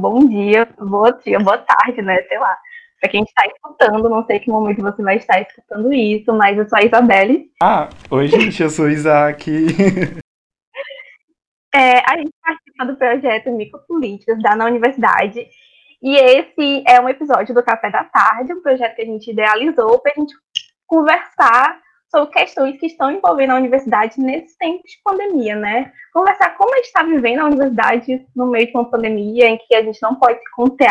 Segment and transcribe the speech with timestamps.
[0.00, 2.22] bom dia, boa dia, boa tarde, né?
[2.22, 2.56] Sei lá.
[3.00, 6.66] Pra quem está escutando, não sei que momento você vai estar escutando isso, mas eu
[6.68, 7.50] sou a Isabelle.
[7.62, 9.50] Ah, oi gente, eu sou o Isaac.
[11.74, 15.46] é, a gente participa do projeto Micropolíticas da na Universidade.
[16.02, 19.98] E esse é um episódio do Café da Tarde, um projeto que a gente idealizou
[19.98, 20.34] para a gente
[20.86, 21.78] conversar
[22.10, 25.92] sobre questões que estão envolvendo a universidade nesse tempo de pandemia, né?
[26.12, 29.74] Conversar como a gente está vivendo a universidade no meio de uma pandemia em que
[29.74, 30.90] a gente não pode se conter,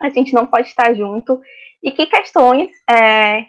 [0.00, 1.40] a gente não pode estar junto,
[1.82, 3.46] e que questões é,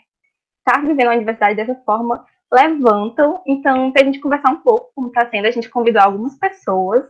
[0.59, 3.41] estar vivendo a universidade dessa forma levantam.
[3.45, 7.03] Então, para a gente conversar um pouco como está sendo, a gente convidou algumas pessoas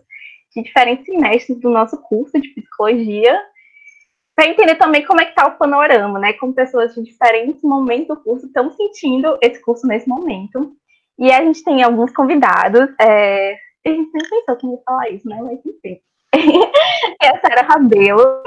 [0.55, 3.39] de diferentes semestres do nosso curso de psicologia
[4.37, 6.33] para entender também como é que está o panorama, né?
[6.33, 10.77] Como pessoas de diferentes momentos do curso estão sentindo esse curso nesse momento.
[11.17, 12.87] E a gente tem alguns convidados.
[13.01, 13.57] É...
[13.83, 15.39] A gente nem pensou que ia falar isso, né?
[15.41, 15.99] Mas enfim.
[17.19, 18.43] é a Sara Rabelo,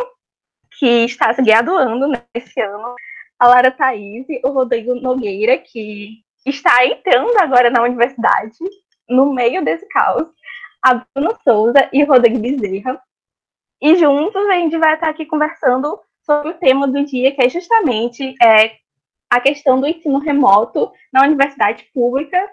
[0.79, 2.95] que está se graduando nesse ano.
[3.37, 8.55] A Lara Thaís, o Rodrigo Nogueira, que está entrando agora na universidade,
[9.09, 10.29] no meio desse caos.
[10.85, 13.03] A Bruna Souza e o Rodrigo Bezerra,
[13.81, 17.49] e juntos a gente vai estar aqui conversando sobre o tema do dia, que é
[17.49, 18.77] justamente é,
[19.31, 22.51] a questão do ensino remoto na universidade pública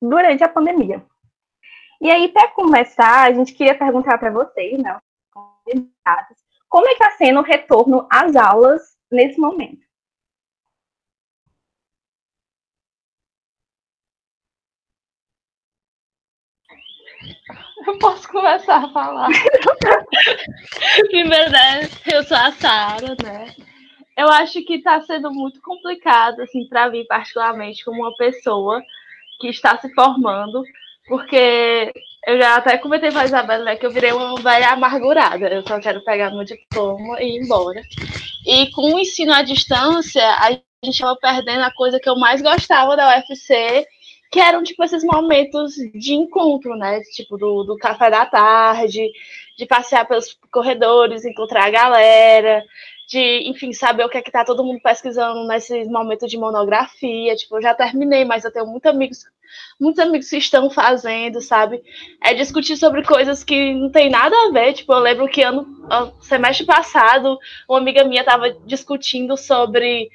[0.00, 1.04] durante a pandemia.
[2.00, 4.98] E aí, para começar, a gente queria perguntar para vocês, né,
[6.68, 9.89] como é que está sendo o retorno às aulas nesse momento?
[17.86, 19.28] Eu posso começar a falar.
[21.10, 21.88] Primeiro, né?
[22.12, 23.54] Eu sou a Sara, né?
[24.16, 28.82] Eu acho que está sendo muito complicado, assim, para mim, particularmente, como uma pessoa
[29.40, 30.62] que está se formando,
[31.08, 31.92] porque
[32.26, 35.48] eu já até comentei com a Isabela, né, que eu virei uma velha amargurada.
[35.48, 37.80] Eu só quero pegar meu diploma e ir embora.
[38.46, 42.42] E com o ensino à distância, a gente estava perdendo a coisa que eu mais
[42.42, 43.86] gostava da UFC,
[44.30, 47.00] que eram, tipo, esses momentos de encontro, né?
[47.12, 49.10] Tipo, do, do café da tarde,
[49.58, 52.62] de passear pelos corredores, encontrar a galera,
[53.08, 57.34] de, enfim, saber o que é que tá todo mundo pesquisando nesse momento de monografia.
[57.34, 59.24] Tipo, eu já terminei, mas eu tenho muitos amigos,
[59.80, 61.82] muitos amigos que estão fazendo, sabe?
[62.22, 64.74] É discutir sobre coisas que não tem nada a ver.
[64.74, 65.66] Tipo, eu lembro que ano,
[66.20, 67.36] semestre passado,
[67.68, 70.08] uma amiga minha estava discutindo sobre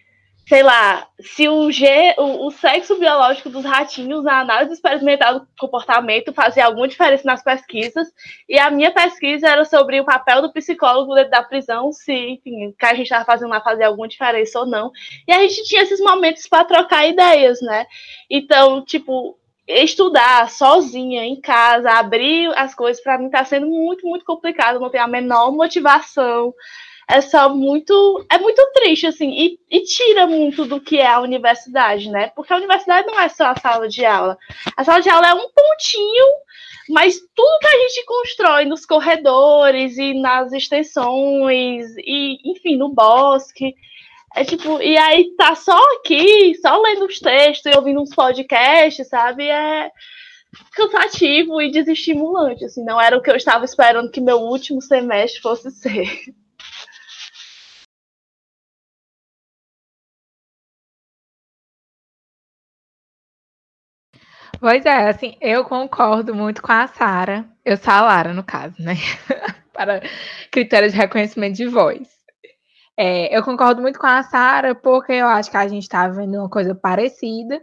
[0.48, 5.48] sei lá, se o, G, o, o, sexo biológico dos ratinhos na análise experimental do
[5.58, 8.08] comportamento fazia alguma diferença nas pesquisas,
[8.48, 12.68] e a minha pesquisa era sobre o papel do psicólogo dentro da prisão, se, enfim,
[12.68, 14.92] o que a gente estava fazendo lá fazia alguma diferença ou não.
[15.28, 17.88] E a gente tinha esses momentos para trocar ideias, né?
[18.30, 19.36] Então, tipo,
[19.68, 24.92] estudar sozinha em casa, abrir as coisas, para mim está sendo muito, muito complicado, não
[24.92, 26.54] tenho a menor motivação
[27.08, 28.26] é só muito.
[28.32, 32.32] É muito triste, assim, e, e, tira muito do que é a universidade, né?
[32.36, 34.38] Porque a universidade não é só a sala de aula.
[34.76, 36.26] A sala de aula é um pontinho,
[36.90, 43.76] mas tudo que a gente constrói nos corredores e nas extensões, e, enfim, no bosque.
[44.36, 49.08] É tipo, e aí tá só aqui, só lendo os textos e ouvindo uns podcasts,
[49.08, 49.48] sabe?
[49.48, 49.92] É
[50.74, 55.42] cansativo e desestimulante, assim, não era o que eu estava esperando que meu último semestre
[55.42, 56.10] fosse ser.
[64.60, 67.46] Pois é, assim, eu concordo muito com a Sara.
[67.64, 68.96] Eu sou a Lara, no caso, né?
[69.74, 70.02] Para
[70.52, 72.08] critérios de reconhecimento de voz.
[72.98, 76.38] É, eu concordo muito com a Sara, porque eu acho que a gente está vendo
[76.38, 77.62] uma coisa parecida.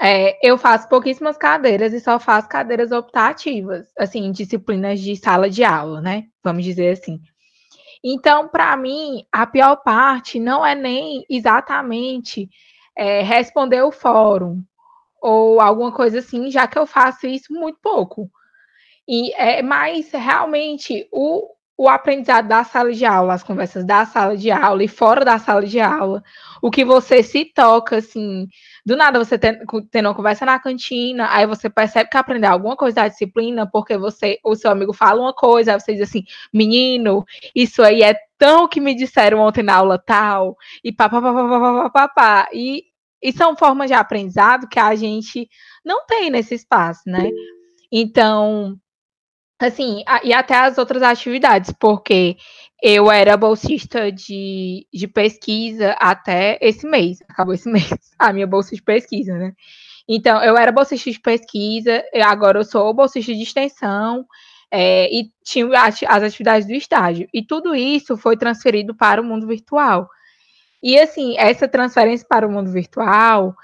[0.00, 5.62] É, eu faço pouquíssimas cadeiras e só faço cadeiras optativas, assim, disciplinas de sala de
[5.64, 6.24] aula, né?
[6.42, 7.20] Vamos dizer assim.
[8.02, 12.48] Então, para mim, a pior parte não é nem exatamente
[12.96, 14.62] é, responder o fórum,
[15.24, 18.30] ou alguma coisa assim, já que eu faço isso muito pouco.
[19.08, 21.48] E é mais realmente o,
[21.78, 25.38] o aprendizado da sala de aula, as conversas da sala de aula e fora da
[25.38, 26.22] sala de aula,
[26.60, 28.46] o que você se toca, assim,
[28.84, 32.76] do nada você tendo, tendo uma conversa na cantina, aí você percebe que aprendeu alguma
[32.76, 36.24] coisa da disciplina, porque você, o seu amigo fala uma coisa, aí você diz assim,
[36.52, 37.24] menino,
[37.54, 40.54] isso aí é tão que me disseram ontem na aula tal,
[40.84, 41.32] e papapá,
[41.90, 42.84] papapá, e
[43.24, 45.48] e são formas de aprendizado que a gente
[45.82, 47.30] não tem nesse espaço, né?
[47.90, 48.76] Então,
[49.58, 52.36] assim, e até as outras atividades, porque
[52.82, 58.76] eu era bolsista de, de pesquisa até esse mês, acabou esse mês, a minha bolsa
[58.76, 59.54] de pesquisa, né?
[60.06, 64.26] Então, eu era bolsista de pesquisa, agora eu sou bolsista de extensão,
[64.70, 67.26] é, e tinha as atividades do estágio.
[67.32, 70.08] E tudo isso foi transferido para o mundo virtual.
[70.84, 73.56] E assim, essa transferência para o mundo virtual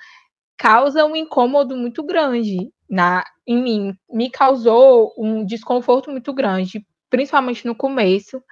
[0.56, 3.94] causa um incômodo muito grande na, em mim.
[4.10, 8.42] Me causou um desconforto muito grande, principalmente no começo.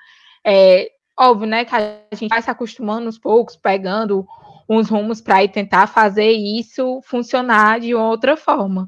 [0.46, 4.26] É, óbvio, né, que a gente vai se acostumando aos poucos, pegando
[4.68, 8.86] uns rumos para tentar fazer isso funcionar de outra forma.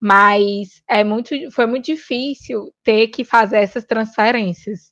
[0.00, 4.90] Mas é muito, foi muito difícil ter que fazer essas transferências.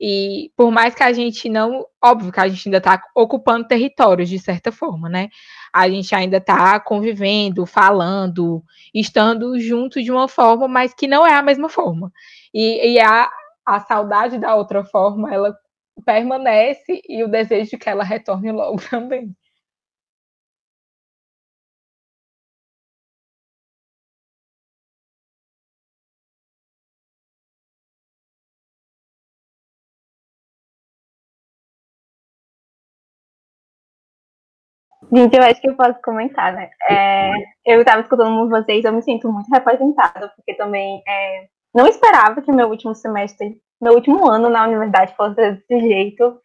[0.00, 4.28] E por mais que a gente não, óbvio que a gente ainda está ocupando territórios
[4.28, 5.28] de certa forma, né?
[5.72, 8.62] A gente ainda está convivendo, falando,
[8.94, 12.12] estando junto de uma forma, mas que não é a mesma forma.
[12.52, 13.28] E, e a,
[13.64, 15.56] a saudade da outra forma, ela
[16.04, 19.34] permanece e o desejo de que ela retorne logo também.
[35.12, 36.70] Gente, eu acho que eu posso comentar, né?
[36.88, 37.30] É,
[37.64, 42.52] eu estava escutando vocês, eu me sinto muito representada, porque também é, não esperava que
[42.52, 46.40] meu último semestre, meu último ano na universidade fosse desse jeito.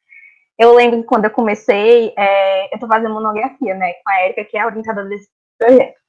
[0.59, 4.45] Eu lembro que quando eu comecei, é, eu estou fazendo monografia, né, com a Erika,
[4.45, 5.27] que é a orientadora desse
[5.57, 5.99] projeto.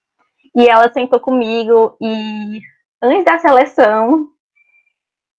[0.55, 2.61] E ela sentou comigo e
[3.03, 4.29] antes da seleção,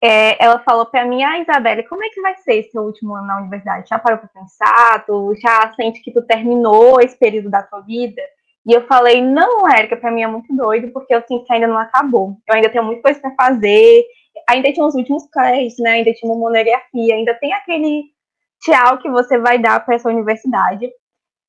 [0.04, 3.26] é, ela falou para mim, ah, Isabelle, como é que vai ser esse último ano
[3.26, 3.88] na universidade?
[3.88, 5.06] Já parou para pensar?
[5.06, 8.22] Tu já sente que tu terminou esse período da tua vida?
[8.66, 11.68] E eu falei, não, Érica, para mim é muito doido, porque eu sinto que ainda
[11.68, 12.36] não acabou.
[12.50, 14.04] Eu ainda tenho muita coisa para fazer,
[14.50, 15.92] ainda tinha os últimos créditos, né?
[15.92, 18.04] Ainda tinha uma monografia, ainda tem aquele
[18.62, 20.92] tchau que você vai dar para essa universidade.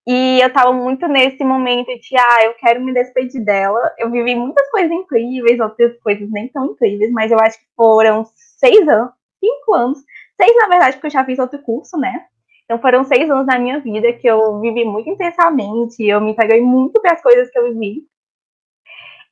[0.07, 3.81] E eu tava muito nesse momento de, ah, eu quero me despedir dela.
[3.99, 8.25] Eu vivi muitas coisas incríveis, outras coisas nem tão incríveis, mas eu acho que foram
[8.59, 9.99] seis anos, cinco anos,
[10.37, 12.27] seis na verdade, porque eu já fiz outro curso, né?
[12.65, 16.61] Então foram seis anos da minha vida que eu vivi muito intensamente, eu me peguei
[16.61, 18.03] muito para as coisas que eu vivi.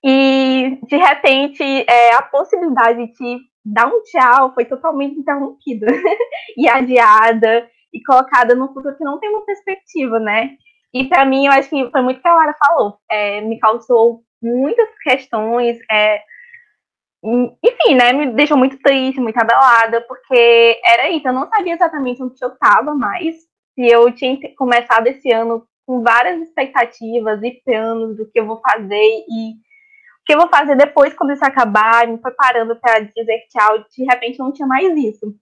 [0.04, 5.86] E de repente é, a possibilidade de dar um tchau foi totalmente interrompida
[6.56, 10.56] e adiada e colocada num futuro que não tem uma perspectiva, né?
[10.94, 12.98] E para mim, eu acho que foi muito que a Lara falou.
[13.10, 16.22] É, me causou muitas questões, é,
[17.24, 22.22] enfim, né, me deixou muito triste, muito abalada, porque era isso, eu não sabia exatamente
[22.22, 23.36] onde eu estava mais,
[23.74, 28.60] se eu tinha começado esse ano com várias expectativas e planos do que eu vou
[28.60, 33.46] fazer e o que eu vou fazer depois quando isso acabar, me preparando para dizer
[33.50, 35.34] tchau, de repente não tinha mais isso.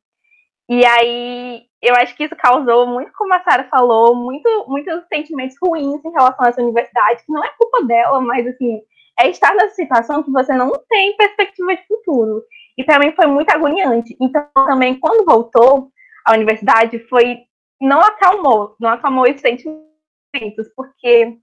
[0.71, 5.57] E aí, eu acho que isso causou muito, como a Sara falou, muito, muitos sentimentos
[5.61, 8.81] ruins em relação a essa universidade, que não é culpa dela, mas assim,
[9.19, 12.45] é estar nessa situação que você não tem perspectiva de futuro.
[12.79, 14.17] E para mim foi muito agoniante.
[14.21, 15.91] Então, também, quando voltou
[16.25, 17.41] à universidade, foi
[17.81, 21.37] não acalmou, não acalmou esses sentimentos, porque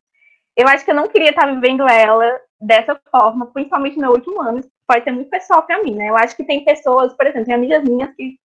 [0.56, 4.42] eu acho que eu não queria estar vivendo ela dessa forma, principalmente no meu último
[4.42, 4.62] ano.
[4.88, 6.10] Pode ser muito pessoal para mim, né?
[6.10, 8.38] Eu acho que tem pessoas, por exemplo, tem amigas minhas que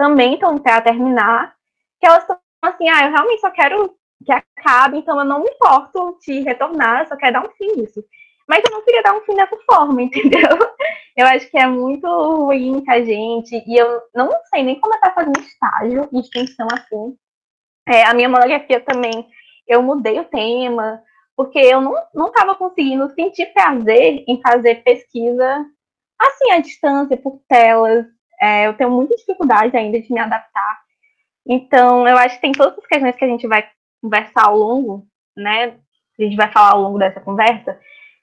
[0.00, 1.54] também estão para terminar,
[2.00, 3.94] que elas estão assim, ah, eu realmente só quero
[4.24, 7.76] que acabe, então eu não me importo de retornar, eu só quero dar um fim
[7.76, 8.02] nisso.
[8.48, 10.40] Mas eu não queria dar um fim dessa forma, entendeu?
[11.14, 14.98] Eu acho que é muito ruim com a gente, e eu não sei nem como
[15.00, 17.14] tá fazendo estágio de extensão assim.
[17.86, 19.28] É, a minha monografia também,
[19.68, 21.02] eu mudei o tema,
[21.36, 25.66] porque eu não estava conseguindo sentir prazer em fazer pesquisa
[26.18, 28.06] assim, à distância, por telas.
[28.40, 30.80] É, eu tenho muita dificuldade ainda de me adaptar.
[31.46, 33.68] Então, eu acho que tem todas as questões que a gente vai
[34.02, 35.06] conversar ao longo,
[35.36, 35.76] né?
[36.18, 37.78] A gente vai falar ao longo dessa conversa,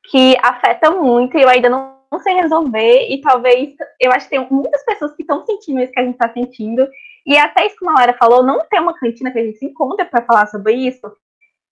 [0.09, 3.07] que afeta muito e eu ainda não, não sei resolver.
[3.09, 6.13] E talvez eu acho que tem muitas pessoas que estão sentindo isso que a gente
[6.13, 6.87] está sentindo.
[7.25, 9.65] E até isso que a Laura falou, não ter uma cantina que a gente se
[9.65, 11.11] encontra para falar sobre isso,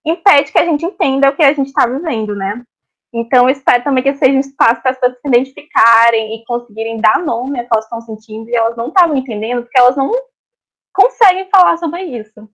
[0.04, 2.62] impede que a gente entenda o que a gente está vivendo, né?
[3.18, 6.98] Então, eu espero também que seja um espaço para as pessoas se identificarem e conseguirem
[6.98, 10.12] dar nome a que elas estão sentindo e elas não estavam entendendo, porque elas não
[10.92, 12.46] conseguem falar sobre isso.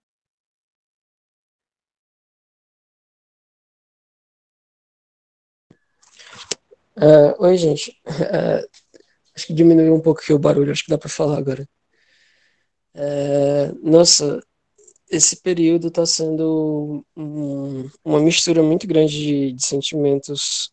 [6.97, 8.01] Uh, oi, gente.
[8.07, 8.65] Uh,
[9.35, 11.69] acho que diminuiu um pouco aqui o barulho, acho que dá para falar agora.
[12.95, 14.41] Uh, nossa,
[15.13, 20.73] esse período está sendo um, uma mistura muito grande de, de, sentimentos,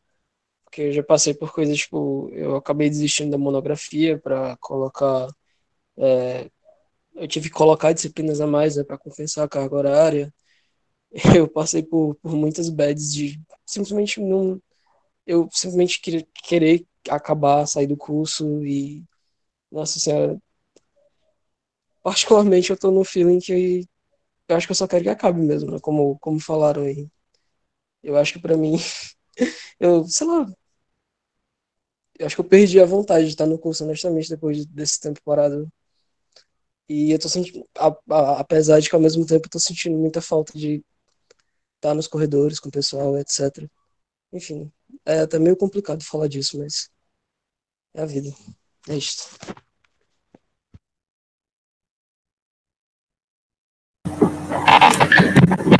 [0.65, 5.27] porque eu já passei por coisas tipo, eu acabei desistindo da monografia para colocar,
[5.97, 6.49] é,
[7.15, 10.33] eu tive que colocar disciplinas a mais né, para compensar a carga horária.
[11.37, 14.61] Eu passei por, por muitas bads de simplesmente não
[15.25, 19.03] eu simplesmente querer, querer acabar, sair do curso e
[19.71, 20.39] Nossa senhora.
[22.03, 23.85] Particularmente, eu tô num feeling que
[24.49, 25.79] eu acho que eu só quero que acabe mesmo, né?
[25.81, 27.09] Como, como falaram aí.
[28.03, 28.77] Eu acho que pra mim,
[29.79, 30.47] eu, sei lá,
[32.19, 35.21] eu acho que eu perdi a vontade de estar no curso, honestamente, depois desse tempo
[35.23, 35.67] parado.
[36.89, 39.97] E eu tô sentindo, a- a- apesar de que ao mesmo tempo eu tô sentindo
[39.97, 40.83] muita falta de
[41.77, 43.69] estar nos corredores com o pessoal, etc.
[44.33, 44.71] Enfim,
[45.05, 46.89] é até meio complicado falar disso, mas
[47.93, 48.29] é a vida.
[48.89, 49.29] É isto.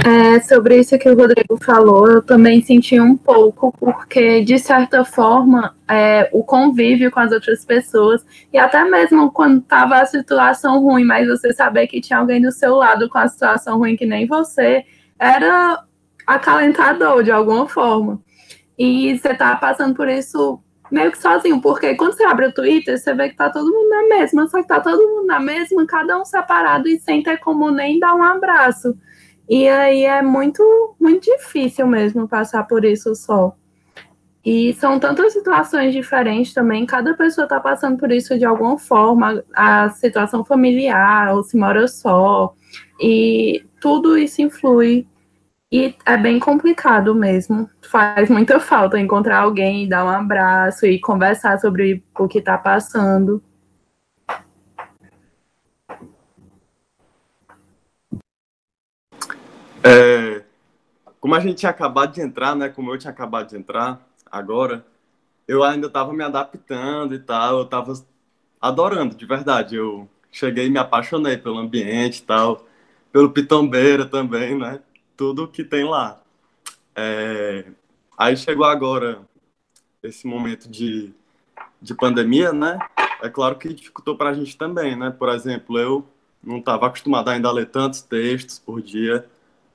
[0.06, 5.06] É, sobre isso que o Rodrigo falou, eu também senti um pouco, porque, de certa
[5.06, 10.82] forma, é, o convívio com as outras pessoas, e até mesmo quando estava a situação
[10.82, 14.06] ruim, mas você saber que tinha alguém do seu lado com a situação ruim que
[14.06, 14.84] nem você,
[15.18, 15.84] era
[16.26, 18.22] acalentador de alguma forma.
[18.78, 20.60] E você tá passando por isso
[20.92, 23.90] meio que sozinho, porque quando você abre o Twitter, você vê que tá todo mundo
[23.90, 27.38] na mesma, só que tá todo mundo na mesma, cada um separado e sem ter
[27.38, 28.98] como nem dar um abraço.
[29.50, 33.56] E aí é muito, muito difícil mesmo passar por isso só.
[34.46, 39.44] E são tantas situações diferentes também, cada pessoa está passando por isso de alguma forma,
[39.54, 42.54] a situação familiar, ou se mora só,
[43.02, 45.08] e tudo isso influi.
[45.72, 47.70] E é bem complicado mesmo.
[47.82, 53.44] Faz muita falta encontrar alguém, dar um abraço e conversar sobre o que está passando.
[59.84, 60.44] É,
[61.20, 62.70] como a gente tinha acabado de entrar, né?
[62.70, 64.86] Como eu tinha acabado de entrar agora,
[65.48, 67.60] eu ainda estava me adaptando e tal.
[67.60, 67.94] Eu estava
[68.60, 69.76] adorando, de verdade.
[69.76, 72.66] Eu cheguei e me apaixonei pelo ambiente e tal,
[73.12, 74.80] pelo Pitombeira também, né?
[75.16, 76.22] Tudo que tem lá.
[76.96, 77.66] É,
[78.18, 79.22] aí chegou agora
[80.04, 81.14] esse momento de,
[81.82, 82.78] de pandemia, né?
[83.22, 85.10] É claro que dificultou para a gente também, né?
[85.10, 86.08] Por exemplo, eu
[86.44, 89.26] não estava acostumado ainda a ler tantos textos por dia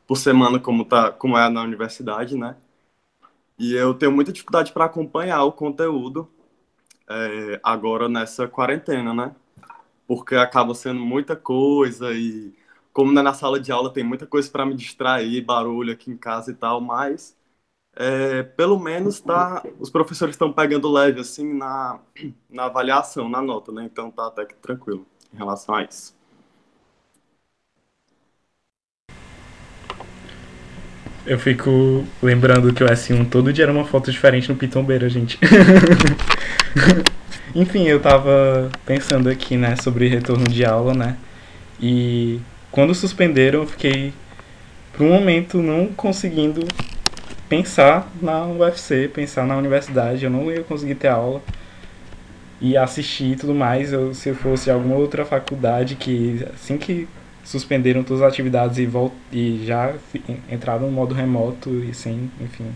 [0.06, 2.56] por semana como tá como é na universidade, né?
[3.58, 6.28] E eu tenho muita dificuldade para acompanhar o conteúdo
[7.08, 9.34] é, agora nessa quarentena, né?
[10.06, 12.54] Porque acaba sendo muita coisa e
[12.92, 16.16] como né, na sala de aula tem muita coisa para me distrair, barulho aqui em
[16.16, 17.37] casa e tal, mas
[17.96, 22.00] é, pelo menos tá, os professores estão pegando leve assim na,
[22.50, 23.84] na avaliação, na nota, né?
[23.84, 26.16] Então tá até que tranquilo em relação a isso.
[31.26, 35.38] Eu fico lembrando que o S1 todo dia era uma foto diferente no Pitombeira, gente.
[37.54, 41.16] Enfim, eu tava pensando aqui, né, sobre retorno de aula, né?
[41.80, 42.40] E
[42.70, 44.12] quando suspenderam, eu fiquei
[44.92, 46.66] por um momento não conseguindo
[47.48, 50.24] pensar na UFC, pensar na universidade.
[50.24, 51.40] Eu não ia conseguir ter aula
[52.60, 53.92] e assistir e tudo mais.
[53.92, 57.08] Eu, se eu fosse alguma outra faculdade que assim que
[57.44, 59.94] suspenderam todas as atividades e, volt e já
[60.50, 62.66] entraram no modo remoto e sem, enfim,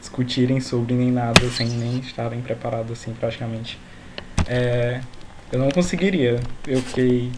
[0.00, 3.78] discutirem sobre nem nada, sem nem estarem preparados assim praticamente.
[4.46, 5.00] É,
[5.52, 6.40] eu não conseguiria.
[6.66, 7.30] Eu fiquei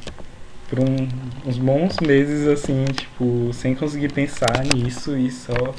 [0.68, 1.08] por um,
[1.46, 5.74] uns bons meses assim, tipo, sem conseguir pensar nisso e só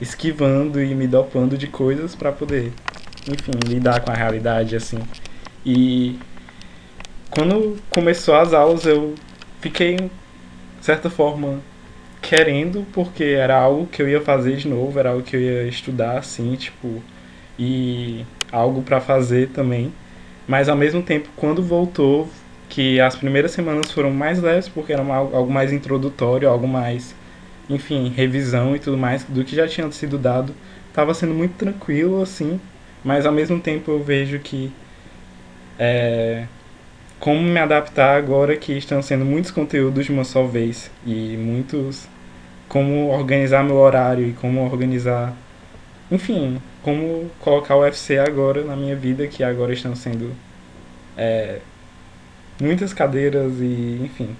[0.00, 2.72] esquivando e me dopando de coisas para poder,
[3.28, 4.98] enfim, lidar com a realidade assim.
[5.64, 6.18] E
[7.30, 9.14] quando começou as aulas eu
[9.62, 10.10] fiquei, de
[10.84, 11.60] certa forma,
[12.20, 15.68] querendo, porque era algo que eu ia fazer de novo, era algo que eu ia
[15.68, 17.02] estudar, assim, tipo,
[17.58, 19.92] e algo para fazer também.
[20.46, 22.28] Mas ao mesmo tempo, quando voltou,
[22.68, 27.14] que as primeiras semanas foram mais leves, porque era algo mais introdutório, algo mais,
[27.70, 30.54] enfim, revisão e tudo mais, do que já tinha sido dado,
[30.88, 32.60] estava sendo muito tranquilo, assim,
[33.04, 34.72] mas ao mesmo tempo eu vejo que
[35.78, 36.46] é,
[37.22, 42.08] como me adaptar agora que estão sendo muitos conteúdos de uma só vez e muitos
[42.68, 45.32] como organizar meu horário e como organizar
[46.10, 50.32] enfim como colocar o UFC agora na minha vida que agora estão sendo
[51.16, 51.60] é,
[52.60, 54.34] muitas cadeiras e enfim.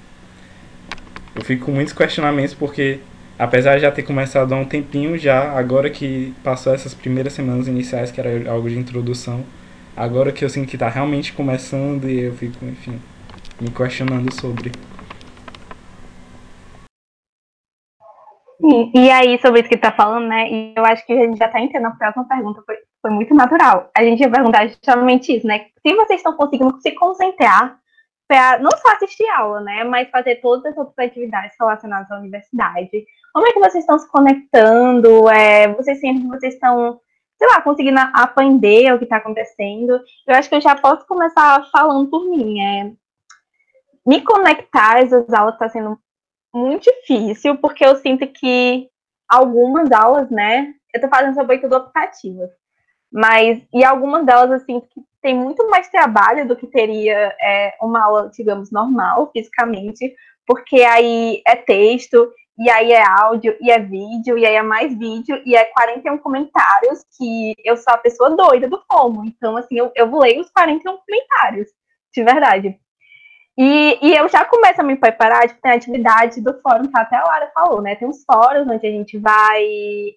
[1.36, 2.98] Eu fico com muitos questionamentos porque
[3.38, 7.68] apesar de já ter começado há um tempinho já agora que passou essas primeiras semanas
[7.68, 9.44] iniciais que era algo de introdução
[9.96, 13.00] agora que eu sinto que está realmente começando e eu fico, enfim,
[13.60, 14.72] me questionando sobre.
[18.60, 20.48] Sim, e aí, sobre isso que tá falando, né?
[20.48, 23.34] E eu acho que a gente já tá entendendo a próxima pergunta, foi, foi muito
[23.34, 23.90] natural.
[23.96, 25.66] A gente ia perguntar justamente isso, né?
[25.84, 27.76] Se vocês estão conseguindo se concentrar
[28.28, 29.82] para não só assistir aula, né?
[29.82, 33.04] Mas fazer todas as outras atividades relacionadas à universidade.
[33.32, 35.28] Como é que vocês estão se conectando?
[35.28, 37.00] É, vocês sentem que vocês estão
[37.42, 40.00] sei lá, conseguindo aprender o que está acontecendo.
[40.28, 42.60] Eu acho que eu já posso começar falando por mim.
[42.60, 42.92] É,
[44.06, 45.98] me conectar às aulas está sendo
[46.54, 48.88] muito difícil, porque eu sinto que
[49.28, 50.72] algumas aulas, né?
[50.94, 52.50] Eu estou fazendo sobretudo optativas.
[53.10, 58.04] Mas, e algumas delas, assim, que tem muito mais trabalho do que teria é, uma
[58.04, 60.14] aula, digamos, normal, fisicamente,
[60.46, 64.96] porque aí é texto, e aí é áudio, e é vídeo, e aí é mais
[64.96, 69.24] vídeo, e é 41 comentários, que eu sou a pessoa doida do FOMO.
[69.24, 71.68] Então, assim, eu, eu leio os 41 comentários,
[72.12, 72.78] de verdade.
[73.56, 76.98] E, e eu já começo a me preparar, tipo, tem a atividade do fórum, que
[76.98, 77.96] até a Lara falou, né?
[77.96, 79.64] Tem uns fóruns onde a gente vai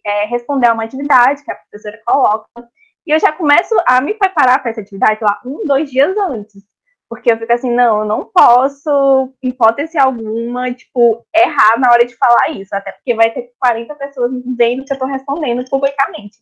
[0.05, 2.47] é, responder a uma atividade que a professora coloca.
[3.05, 6.63] E eu já começo a me preparar para essa atividade lá um, dois dias antes.
[7.09, 12.15] Porque eu fico assim, não, eu não posso, hipótese alguma, tipo, errar na hora de
[12.15, 12.75] falar isso.
[12.75, 16.37] Até porque vai ter 40 pessoas dizendo que eu estou respondendo publicamente.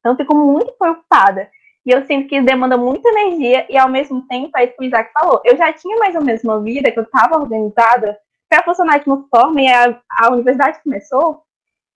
[0.00, 1.48] Então, eu fico muito preocupada.
[1.86, 4.84] E eu sinto que demanda muita energia e, ao mesmo tempo, é isso que o
[4.84, 5.40] Isaac falou.
[5.44, 9.06] Eu já tinha mais ou menos uma vida que eu estava organizada para funcionar de
[9.06, 11.42] uma forma e a, a universidade começou.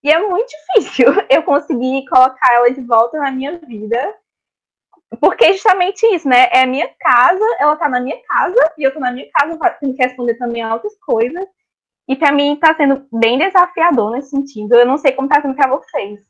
[0.02, 4.14] E é muito difícil eu conseguir colocar ela de volta na minha vida.
[5.20, 6.48] Porque é justamente isso, né?
[6.52, 9.58] É a minha casa, ela tá na minha casa, e eu tô na minha casa
[9.80, 11.46] tendo que responder também outras coisas.
[12.08, 14.74] E para mim tá sendo bem desafiador nesse sentido.
[14.74, 16.20] Eu não sei como tá sendo pra vocês.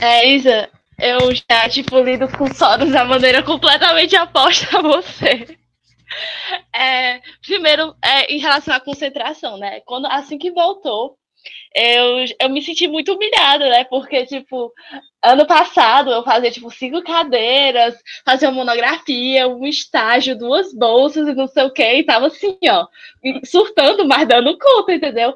[0.00, 5.58] É, Isa, eu já, tipo, lido com sonos da maneira completamente oposta a você.
[6.72, 9.80] É, primeiro, é, em relação à concentração, né?
[9.80, 11.16] Quando, assim que voltou,
[11.74, 13.84] eu, eu me senti muito humilhada, né?
[13.84, 14.72] Porque, tipo,
[15.22, 21.34] ano passado eu fazia, tipo, cinco cadeiras, fazia uma monografia, um estágio, duas bolsas e
[21.34, 22.86] não sei o que, e tava assim, ó,
[23.44, 25.34] surtando, mas dando conta, entendeu?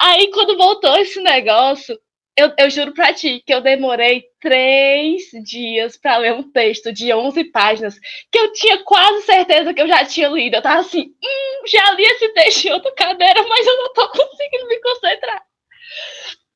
[0.00, 1.98] Aí, quando voltou esse negócio,
[2.36, 7.12] eu, eu juro pra ti que eu demorei três dias para ler um texto de
[7.12, 7.98] 11 páginas
[8.30, 10.54] que eu tinha quase certeza que eu já tinha lido.
[10.56, 14.08] Eu tava assim, hum, já li esse texto em outra cadeira, mas eu não tô
[14.10, 15.45] conseguindo me concentrar.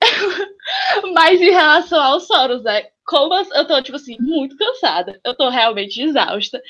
[1.14, 2.88] mas em relação aos soros, né?
[3.06, 6.60] Como eu tô, tipo assim, muito cansada, eu tô realmente exausta.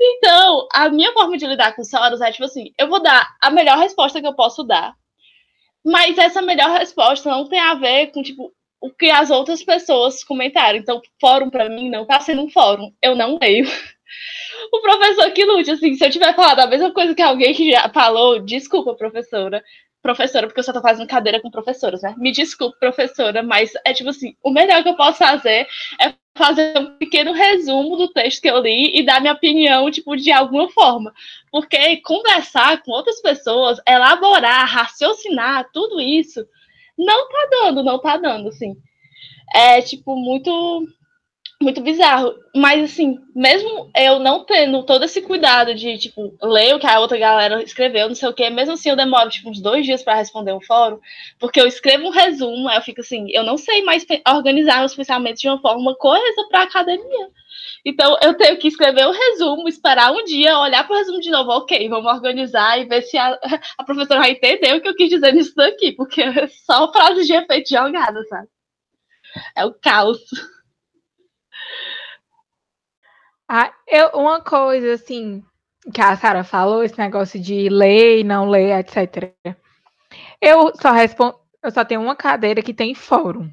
[0.00, 3.50] Então, a minha forma de lidar com soros é, tipo assim, eu vou dar a
[3.50, 4.94] melhor resposta que eu posso dar
[5.84, 10.22] mas essa melhor resposta não tem a ver com, tipo, o que as outras pessoas
[10.24, 10.78] comentaram.
[10.78, 12.92] Então, fórum para mim não tá sendo um fórum.
[13.02, 13.66] Eu não leio.
[14.70, 17.70] O professor que lute, assim, se eu tiver falado a mesma coisa que alguém que
[17.70, 19.64] já falou, desculpa, professora.
[20.02, 22.14] Professora, porque eu só tô fazendo cadeira com professoras, né?
[22.18, 25.66] Me desculpe, professora, mas é tipo assim, o melhor que eu posso fazer
[26.00, 30.16] é fazer um pequeno resumo do texto que eu li e dar minha opinião, tipo,
[30.16, 31.12] de alguma forma.
[31.50, 36.44] Porque conversar com outras pessoas, elaborar, raciocinar, tudo isso,
[36.98, 38.74] não tá dando, não tá dando, assim.
[39.54, 40.86] É, tipo, muito
[41.62, 42.34] muito bizarro.
[42.54, 47.00] Mas, assim, mesmo eu não tendo todo esse cuidado de, tipo, ler o que a
[47.00, 50.02] outra galera escreveu, não sei o quê, mesmo assim eu demoro, tipo, uns dois dias
[50.02, 50.98] para responder um fórum,
[51.38, 54.94] porque eu escrevo um resumo, aí eu fico assim, eu não sei mais organizar meus
[54.94, 57.28] pensamentos de uma forma coesa para academia.
[57.84, 61.20] Então, eu tenho que escrever o um resumo, esperar um dia, olhar para o resumo
[61.20, 63.38] de novo, ok, vamos organizar e ver se a,
[63.78, 67.26] a professora vai entender o que eu quis dizer nisso daqui, porque é só frases
[67.26, 68.48] de efeito jogada, sabe?
[69.56, 70.18] É o caos.
[73.54, 75.44] Ah, eu, uma coisa, assim,
[75.92, 79.30] que a Sara falou, esse negócio de ler e não ler, etc.
[80.40, 83.50] Eu só respondo, eu só tenho uma cadeira que tem fórum.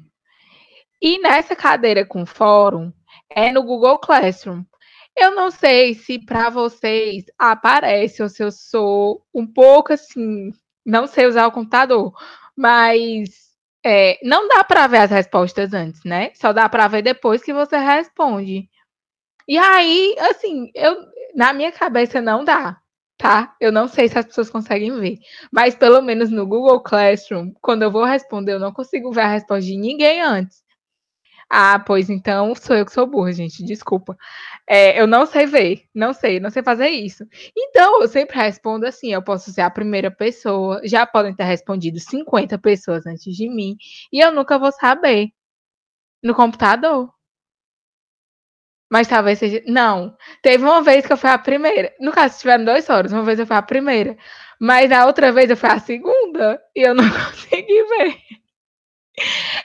[1.02, 2.90] E nessa cadeira com fórum
[3.28, 4.64] é no Google Classroom.
[5.14, 10.50] Eu não sei se para vocês aparece ou se eu sou um pouco assim,
[10.82, 12.14] não sei usar o computador,
[12.56, 13.28] mas
[13.84, 16.30] é, não dá para ver as respostas antes, né?
[16.36, 18.69] Só dá para ver depois que você responde.
[19.48, 20.96] E aí, assim, eu
[21.34, 22.78] na minha cabeça não dá,
[23.16, 23.54] tá?
[23.60, 25.18] Eu não sei se as pessoas conseguem ver,
[25.52, 29.28] mas pelo menos no Google Classroom, quando eu vou responder, eu não consigo ver a
[29.28, 30.62] resposta de ninguém antes.
[31.52, 34.16] Ah, pois então sou eu que sou burra, gente, desculpa.
[34.68, 37.24] É, eu não sei ver, não sei, não sei fazer isso.
[37.56, 41.98] Então, eu sempre respondo assim: eu posso ser a primeira pessoa, já podem ter respondido
[42.00, 43.76] 50 pessoas antes de mim,
[44.12, 45.30] e eu nunca vou saber
[46.22, 47.12] no computador.
[48.90, 49.62] Mas talvez seja.
[49.66, 50.14] Não.
[50.42, 51.92] Teve uma vez que eu fui a primeira.
[52.00, 53.12] No caso, tiveram dois horas.
[53.12, 54.16] Uma vez eu fui a primeira.
[54.60, 56.60] Mas a outra vez eu fui a segunda.
[56.74, 58.16] E eu não consegui ver.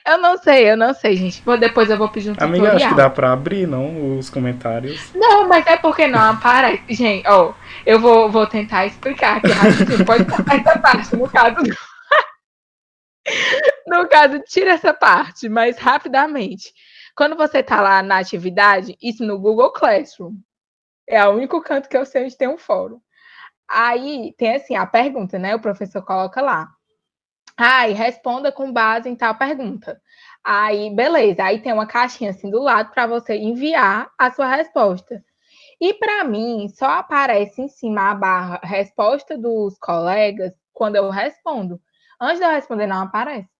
[0.05, 1.41] Eu não sei, eu não sei, gente.
[1.59, 2.75] Depois eu vou pedir um Amiga, tutorial.
[2.75, 4.17] acho que dá pra abrir, não?
[4.17, 5.13] Os comentários.
[5.15, 6.83] Não, mas é porque não aparece.
[6.89, 7.53] Gente, ó,
[7.85, 10.05] eu vou, vou tentar explicar aqui rapidinho.
[10.05, 11.55] Pode cortar essa parte, no caso.
[13.87, 16.71] no caso, tira essa parte, mas rapidamente.
[17.15, 20.35] Quando você está lá na atividade, isso no Google Classroom.
[21.07, 22.99] É o único canto que eu sei onde tem um fórum.
[23.69, 25.55] Aí tem assim a pergunta, né?
[25.55, 26.69] O professor coloca lá.
[27.57, 30.01] Aí responda com base em tal pergunta.
[30.43, 31.43] Aí, beleza.
[31.43, 35.23] Aí tem uma caixinha assim do lado para você enviar a sua resposta.
[35.79, 41.79] E para mim, só aparece em cima a barra resposta dos colegas quando eu respondo.
[42.19, 43.54] Antes de eu responder, não aparece.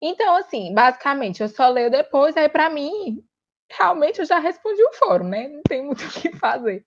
[0.00, 3.22] Então, assim, basicamente, eu só leio depois, aí para mim,
[3.70, 5.48] realmente eu já respondi o fórum, né?
[5.48, 6.84] Não tem muito o que fazer.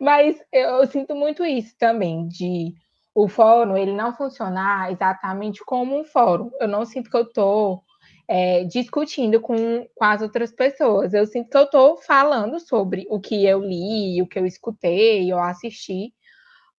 [0.00, 2.74] Mas eu, eu sinto muito isso também, de
[3.14, 6.50] o fórum ele não funcionar exatamente como um fórum.
[6.60, 7.82] Eu não sinto que eu estou
[8.28, 11.12] é, discutindo com, com as outras pessoas.
[11.12, 15.32] Eu sinto que eu estou falando sobre o que eu li, o que eu escutei,
[15.32, 16.14] ou assisti,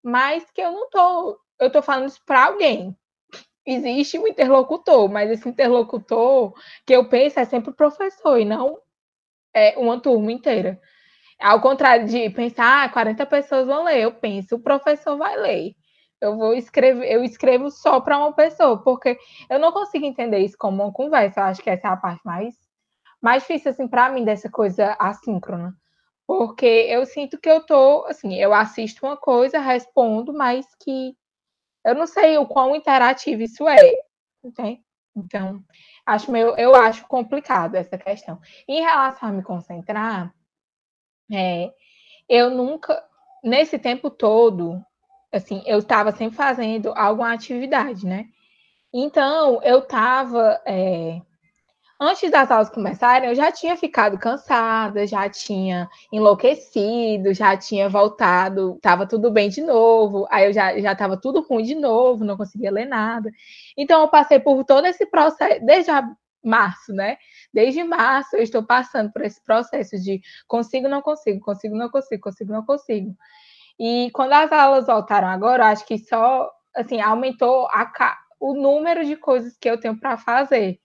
[0.04, 1.38] mas que eu não estou.
[1.60, 2.96] Eu estou falando isso para alguém.
[3.66, 6.54] Existe um interlocutor, mas esse interlocutor
[6.86, 8.80] que eu penso é sempre o professor e não
[9.54, 10.80] é, uma turma inteira.
[11.40, 15.74] Ao contrário de pensar, ah, 40 pessoas vão ler, eu penso, o professor vai ler.
[16.22, 19.18] Eu vou escrever, eu escrevo só para uma pessoa, porque
[19.50, 21.42] eu não consigo entender isso como uma conversa.
[21.42, 22.56] Eu acho que essa é a parte mais,
[23.22, 25.76] mais difícil, assim, para mim, dessa coisa assíncrona.
[26.28, 31.16] Porque eu sinto que eu tô, assim, eu assisto uma coisa, respondo, mas que
[31.84, 33.78] eu não sei o quão interativo isso é.
[34.44, 34.82] Entende?
[35.16, 35.64] Então,
[36.06, 38.40] acho meio, eu acho complicado essa questão.
[38.68, 40.34] Em relação a me concentrar,
[41.32, 41.74] é,
[42.30, 43.04] eu nunca,
[43.44, 44.84] nesse tempo todo,
[45.32, 48.28] assim, eu estava sempre fazendo alguma atividade, né?
[48.94, 50.62] Então, eu estava.
[50.66, 51.22] É,
[52.02, 58.74] antes das aulas começarem, eu já tinha ficado cansada, já tinha enlouquecido, já tinha voltado,
[58.78, 62.72] estava tudo bem de novo, aí eu já estava tudo ruim de novo, não conseguia
[62.72, 63.30] ler nada.
[63.78, 65.92] Então, eu passei por todo esse processo, desde
[66.44, 67.18] março, né?
[67.54, 72.24] Desde março eu estou passando por esse processo de consigo, não consigo, consigo, não consigo,
[72.24, 73.16] consigo, não consigo.
[73.80, 77.92] E quando as aulas voltaram agora, acho que só assim aumentou a,
[78.40, 80.80] o número de coisas que eu tenho para fazer.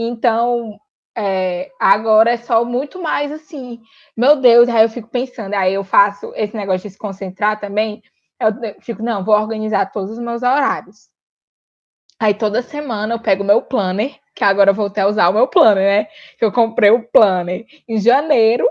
[0.00, 0.78] Então,
[1.16, 3.82] é, agora é só muito mais assim,
[4.16, 8.00] meu Deus, aí eu fico pensando, aí eu faço esse negócio de se concentrar também,
[8.40, 11.08] eu fico, não, vou organizar todos os meus horários.
[12.20, 15.48] Aí toda semana eu pego meu planner, que agora eu voltei a usar o meu
[15.48, 16.08] planner, né?
[16.38, 18.68] Que eu comprei o planner em janeiro,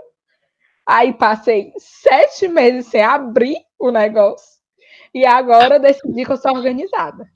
[0.86, 4.58] aí passei sete meses sem abrir o negócio,
[5.12, 7.26] e agora decidi que eu sou organizada.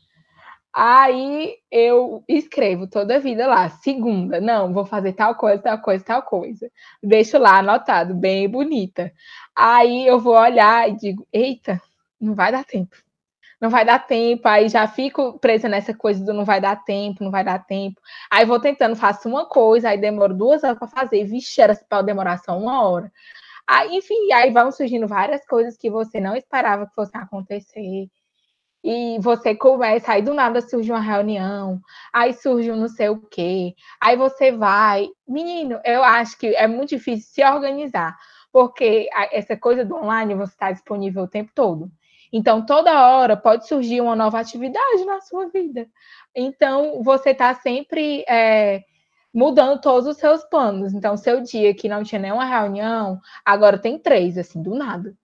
[0.75, 6.05] Aí eu escrevo toda a vida lá, segunda, não, vou fazer tal coisa, tal coisa,
[6.05, 6.71] tal coisa.
[7.03, 9.13] Deixo lá anotado, bem bonita.
[9.55, 11.81] Aí eu vou olhar e digo, eita,
[12.21, 12.97] não vai dar tempo
[13.63, 17.23] não vai dar tempo, aí já fico presa nessa coisa do não vai dar tempo,
[17.23, 18.01] não vai dar tempo.
[18.29, 22.03] Aí vou tentando, faço uma coisa, aí demoro duas horas para fazer, vixe, era para
[22.03, 23.13] demorar só uma hora.
[23.67, 28.09] Aí, enfim, aí vão surgindo várias coisas que você não esperava que fosse acontecer.
[28.85, 31.81] E você começa, aí do nada surge uma reunião,
[32.13, 35.09] aí surge um não sei o quê, aí você vai.
[35.27, 38.17] Menino, eu acho que é muito difícil se organizar,
[38.53, 41.91] porque essa coisa do online você está disponível o tempo todo.
[42.33, 45.87] Então, toda hora pode surgir uma nova atividade na sua vida.
[46.35, 48.83] Então, você está sempre é,
[49.35, 50.95] mudando todos os seus planos.
[50.95, 55.15] Então, seu dia que não tinha nenhuma reunião, agora tem três, assim, do nada.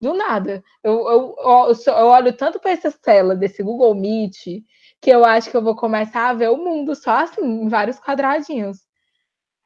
[0.00, 0.64] Do nada.
[0.82, 4.62] Eu, eu, eu, eu olho tanto para essa tela desse Google Meet
[5.00, 7.98] que eu acho que eu vou começar a ver o mundo só assim, em vários
[7.98, 8.78] quadradinhos.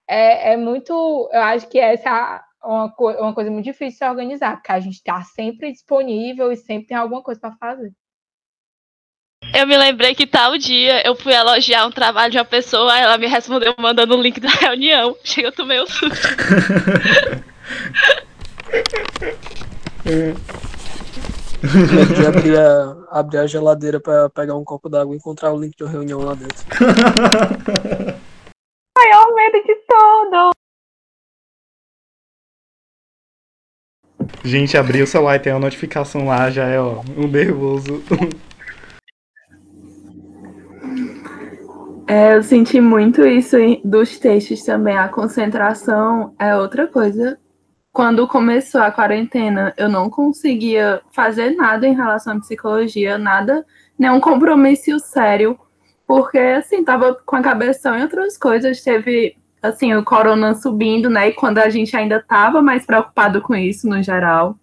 [0.08, 0.92] É, é muito.
[1.32, 4.80] Eu acho que essa uma, co uma coisa muito difícil de se organizar, porque a
[4.80, 7.92] gente está sempre disponível e sempre tem alguma coisa para fazer.
[9.54, 13.18] Eu me lembrei que tal dia eu fui elogiar um trabalho de uma pessoa, ela
[13.18, 15.16] me respondeu mandando o link da reunião.
[15.22, 16.28] Chega, eu tomei o susto.
[20.04, 20.34] de
[22.26, 25.84] abrir a, abrir a geladeira para pegar um copo d'água e encontrar o link de
[25.84, 26.64] reunião lá dentro.
[28.96, 30.52] Maior medo de todo!
[34.44, 38.02] Gente, abrir o celular e tem a notificação lá já é ó, um nervoso.
[42.06, 44.98] É, eu senti muito isso dos textos também.
[44.98, 47.38] A concentração é outra coisa.
[47.94, 53.64] Quando começou a quarentena, eu não conseguia fazer nada em relação à psicologia, nada,
[53.96, 55.56] nenhum compromisso sério,
[56.04, 58.82] porque assim, tava com a cabeça em outras coisas.
[58.82, 61.28] Teve assim, o corona subindo, né?
[61.28, 64.58] E quando a gente ainda estava mais preocupado com isso no geral.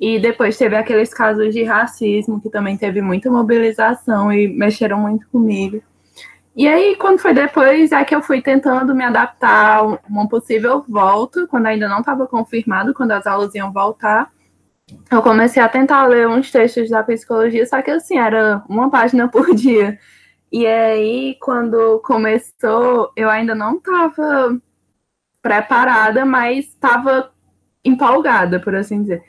[0.00, 5.28] E depois teve aqueles casos de racismo, que também teve muita mobilização e mexeram muito
[5.28, 5.80] comigo.
[6.54, 10.84] E aí, quando foi depois, é que eu fui tentando me adaptar a uma possível
[10.86, 14.30] volta, quando ainda não estava confirmado, quando as aulas iam voltar.
[15.10, 19.28] Eu comecei a tentar ler uns textos da psicologia, só que assim, era uma página
[19.32, 19.98] por dia.
[20.50, 24.60] E aí, quando começou, eu ainda não estava
[25.40, 27.32] preparada, mas estava
[27.84, 29.24] empolgada, por assim dizer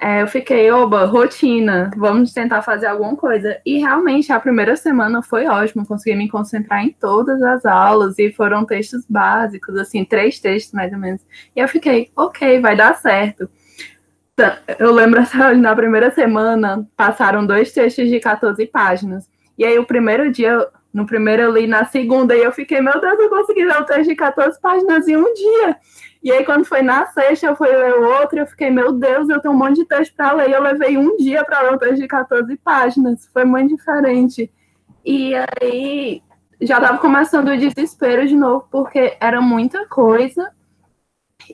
[0.00, 3.60] é, eu fiquei, oba, rotina, vamos tentar fazer alguma coisa.
[3.66, 8.30] E realmente a primeira semana foi ótimo, consegui me concentrar em todas as aulas e
[8.30, 11.20] foram textos básicos, assim, três textos mais ou menos.
[11.54, 13.50] E eu fiquei, ok, vai dar certo.
[14.78, 15.20] Eu lembro
[15.58, 19.28] na primeira semana passaram dois textos de 14 páginas.
[19.58, 23.00] E aí o primeiro dia, no primeiro eu li, na segunda, e eu fiquei, meu
[23.00, 25.76] Deus, eu consegui ler o texto de 14 páginas em um dia.
[26.22, 29.28] E aí, quando foi na sexta, eu fui ler o outro, eu fiquei, meu Deus,
[29.28, 30.50] eu tenho um monte de texto para ler.
[30.50, 33.28] E eu levei um dia para ler um texto de 14 páginas.
[33.32, 34.50] Foi muito diferente.
[35.04, 36.22] E aí,
[36.60, 40.50] já estava começando o desespero de novo, porque era muita coisa.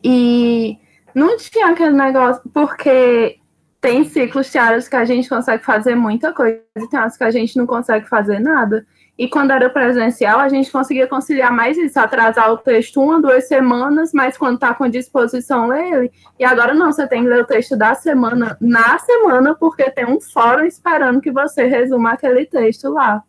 [0.02, 0.78] E
[1.14, 3.38] não tinha aquele negócio, porque
[3.80, 7.30] tem ciclos diários que a gente consegue fazer muita coisa, e tem as que a
[7.30, 8.86] gente não consegue fazer nada.
[9.16, 13.46] E quando era presencial, a gente conseguia conciliar mais isso, atrasar o texto uma, duas
[13.46, 16.12] semanas, mas quando está com disposição, lê ele.
[16.38, 20.04] E agora não, você tem que ler o texto da semana na semana, porque tem
[20.04, 23.22] um fórum esperando que você resuma aquele texto lá.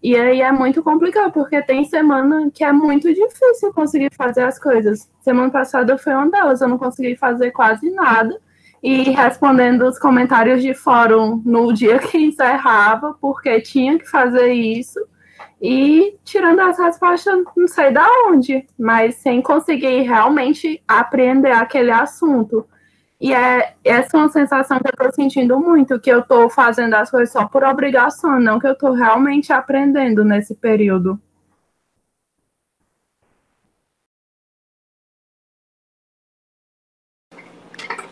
[0.00, 4.60] E aí é muito complicado, porque tem semana que é muito difícil conseguir fazer as
[4.60, 5.10] coisas.
[5.22, 8.38] Semana passada foi uma delas, eu não consegui fazer quase nada.
[8.80, 15.00] E respondendo os comentários de fórum no dia que encerrava, porque tinha que fazer isso
[15.60, 22.66] e tirando as respostas não sei da onde, mas sem conseguir realmente aprender aquele assunto.
[23.20, 26.94] E é essa é uma sensação que eu estou sentindo muito, que eu estou fazendo
[26.94, 31.18] as coisas só por obrigação, não que eu estou realmente aprendendo nesse período.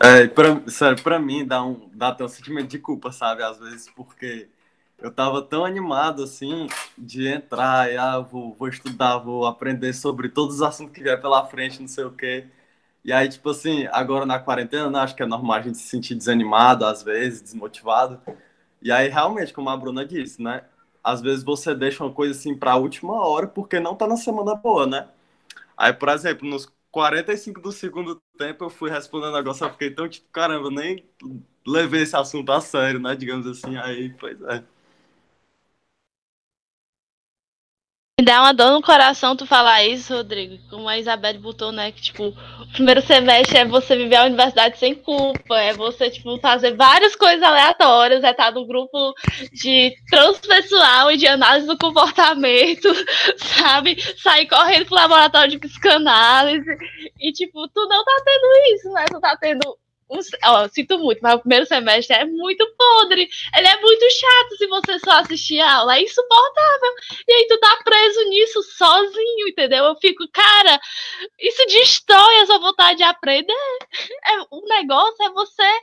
[0.03, 3.43] É, pra, sério, pra mim dá, um, dá até um sentimento de culpa, sabe?
[3.43, 4.49] Às vezes, porque
[4.99, 10.29] eu tava tão animado assim de entrar e ah, vou, vou estudar, vou aprender sobre
[10.29, 12.47] todos os assuntos que vier pela frente, não sei o quê.
[13.03, 15.87] E aí, tipo assim, agora na quarentena, né, acho que é normal a gente se
[15.89, 18.19] sentir desanimado, às vezes, desmotivado.
[18.81, 20.63] E aí, realmente, como a Bruna disse, né?
[21.03, 24.55] Às vezes você deixa uma coisa assim pra última hora porque não tá na semana
[24.55, 25.07] boa, né?
[25.77, 29.91] Aí, por exemplo, nos 45 do segundo tempo eu fui respondendo o negócio, eu fiquei
[29.91, 31.03] tão tipo, caramba, nem
[31.65, 33.15] levei esse assunto a sério, né?
[33.15, 34.63] Digamos assim, aí, pois é.
[38.17, 40.57] Me dá uma dor no coração tu falar isso, Rodrigo.
[40.69, 41.91] Como a Isabelle botou, né?
[41.91, 46.39] Que, tipo, o primeiro semestre é você viver a universidade sem culpa, é você, tipo,
[46.39, 49.13] fazer várias coisas aleatórias, é estar no grupo
[49.51, 52.87] de transpessoal e de análise do comportamento,
[53.35, 54.01] sabe?
[54.17, 56.71] Sair correndo pro laboratório de psicanálise.
[57.19, 59.03] E, tipo, tu não tá tendo isso, né?
[59.11, 59.77] Tu tá tendo
[60.71, 63.27] sinto muito, mas o primeiro semestre é muito podre.
[63.55, 65.97] Ele é muito chato se você só assistir a aula.
[65.97, 66.93] É insuportável.
[67.27, 69.85] E aí tu tá preso nisso sozinho, entendeu?
[69.85, 70.79] Eu fico, cara,
[71.39, 73.53] isso destrói a sua vontade de aprender.
[74.25, 75.79] É, o negócio é você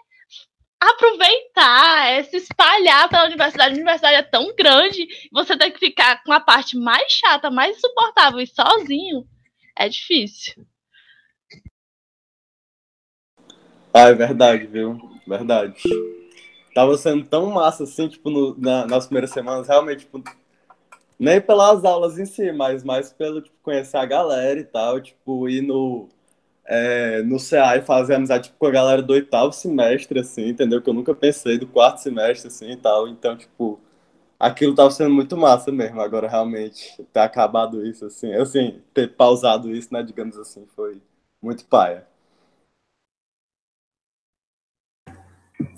[0.80, 3.70] aproveitar, é se espalhar pela universidade.
[3.70, 7.76] A universidade é tão grande, você tem que ficar com a parte mais chata, mais
[7.76, 9.24] insuportável e sozinho.
[9.76, 10.66] É difícil.
[13.94, 14.98] Ah, é verdade, viu?
[15.26, 15.82] Verdade.
[16.74, 20.22] Tava sendo tão massa, assim, tipo, no, na, nas primeiras semanas, realmente, tipo,
[21.18, 25.48] nem pelas aulas em si, mas mais pelo, tipo, conhecer a galera e tal, tipo,
[25.48, 26.08] ir no,
[26.66, 30.82] é, no CA e fazer amizade tipo, com a galera do oitavo semestre, assim, entendeu?
[30.82, 33.80] Que eu nunca pensei, do quarto semestre, assim, e tal, então, tipo,
[34.40, 39.70] aquilo tava sendo muito massa mesmo, agora, realmente, ter acabado isso, assim, assim, ter pausado
[39.70, 41.02] isso, né, digamos assim, foi
[41.42, 42.06] muito paia.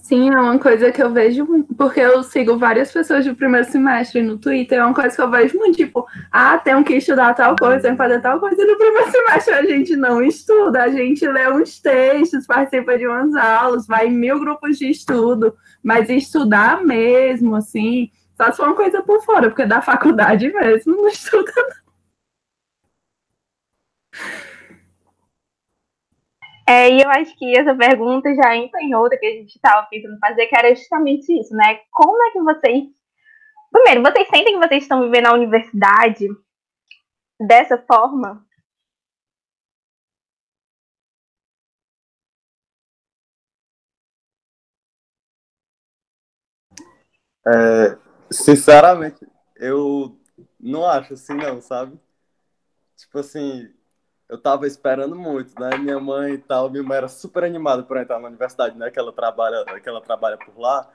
[0.05, 1.47] Sim, é uma coisa que eu vejo,
[1.79, 5.31] porque eu sigo várias pessoas do primeiro semestre no Twitter, é uma coisa que eu
[5.31, 8.67] vejo muito, tipo, ah, tem que estudar tal coisa, tem que fazer tal coisa, e
[8.67, 13.35] no primeiro semestre a gente não estuda, a gente lê uns textos, participa de umas
[13.35, 18.77] aulas, vai em mil grupos de estudo, mas estudar mesmo, assim, só se for uma
[18.77, 21.85] coisa por fora, porque da faculdade mesmo não estuda não.
[26.67, 29.87] É, e eu acho que essa pergunta já entra em outra que a gente estava
[29.87, 31.81] pensando fazer, que era justamente isso, né?
[31.91, 32.85] Como é que vocês.
[33.71, 36.27] Primeiro, vocês sentem que vocês estão vivendo a universidade
[37.41, 38.47] dessa forma?
[47.47, 47.99] É,
[48.31, 50.19] sinceramente, eu
[50.59, 52.01] não acho assim, não, sabe?
[52.97, 53.71] Tipo assim,
[54.35, 55.77] eu tava esperando muito, né?
[55.79, 58.91] Minha mãe e tal, minha mãe era super animada por entrar na universidade, né?
[58.91, 60.91] Que ela trabalha, que ela trabalha por lá.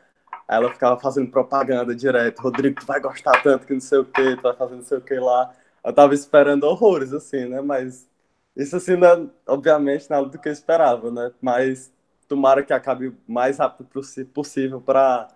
[0.47, 2.39] Aí ela ficava fazendo propaganda direto.
[2.41, 4.97] Rodrigo, tu vai gostar tanto que não sei o que, tu vai fazer não sei
[4.97, 5.53] o que lá.
[5.83, 7.61] Eu tava esperando horrores, assim, né?
[7.61, 8.09] Mas
[8.55, 11.31] isso, assim, não é, obviamente, nada do que eu esperava, né?
[11.41, 11.93] Mas
[12.27, 13.89] tomara que acabe o mais rápido
[14.33, 15.27] possível para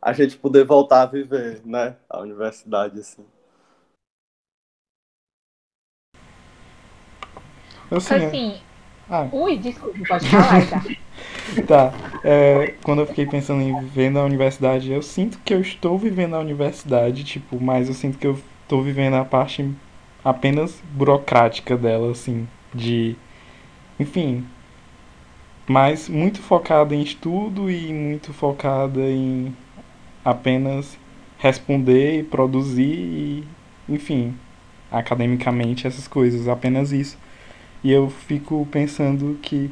[0.00, 1.96] a gente poder voltar a viver, né?
[2.08, 3.24] A universidade, assim.
[7.90, 8.60] Assim, assim
[9.08, 9.28] ah.
[9.30, 10.84] ui, desculpa, pode falar, tá?
[11.66, 11.94] tá,
[12.24, 16.34] é, quando eu fiquei pensando em viver na universidade, eu sinto que eu estou vivendo
[16.34, 19.70] a universidade, tipo, mas eu sinto que eu estou vivendo a parte
[20.24, 23.14] apenas burocrática dela, assim, de,
[23.98, 24.44] enfim,
[25.68, 29.54] mas muito focada em estudo e muito focada em
[30.24, 30.98] apenas
[31.38, 33.44] responder e produzir e,
[33.88, 34.34] enfim,
[34.90, 37.16] academicamente essas coisas, apenas isso.
[37.86, 39.70] E eu fico pensando que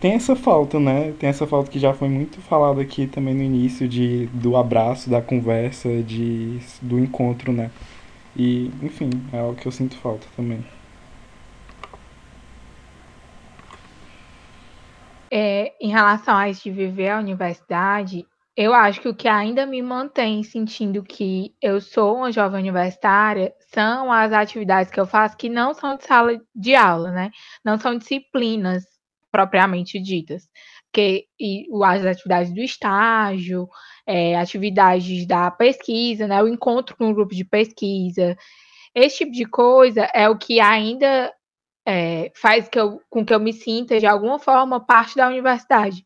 [0.00, 1.12] tem essa falta, né?
[1.18, 5.10] Tem essa falta que já foi muito falada aqui também no início de do abraço,
[5.10, 7.68] da conversa, de do encontro, né?
[8.36, 10.64] E, enfim, é algo que eu sinto falta também.
[15.32, 18.24] É, em relação a de viver a universidade,
[18.56, 23.52] eu acho que o que ainda me mantém sentindo que eu sou uma jovem universitária
[23.72, 27.30] são as atividades que eu faço que não são de sala de aula, né?
[27.64, 28.84] Não são disciplinas
[29.30, 30.44] propriamente ditas.
[30.92, 33.68] Porque e, as atividades do estágio,
[34.06, 36.40] é, atividades da pesquisa, né?
[36.40, 38.36] O encontro com um grupo de pesquisa.
[38.94, 41.32] Esse tipo de coisa é o que ainda
[41.86, 46.04] é, faz que eu, com que eu me sinta, de alguma forma, parte da universidade.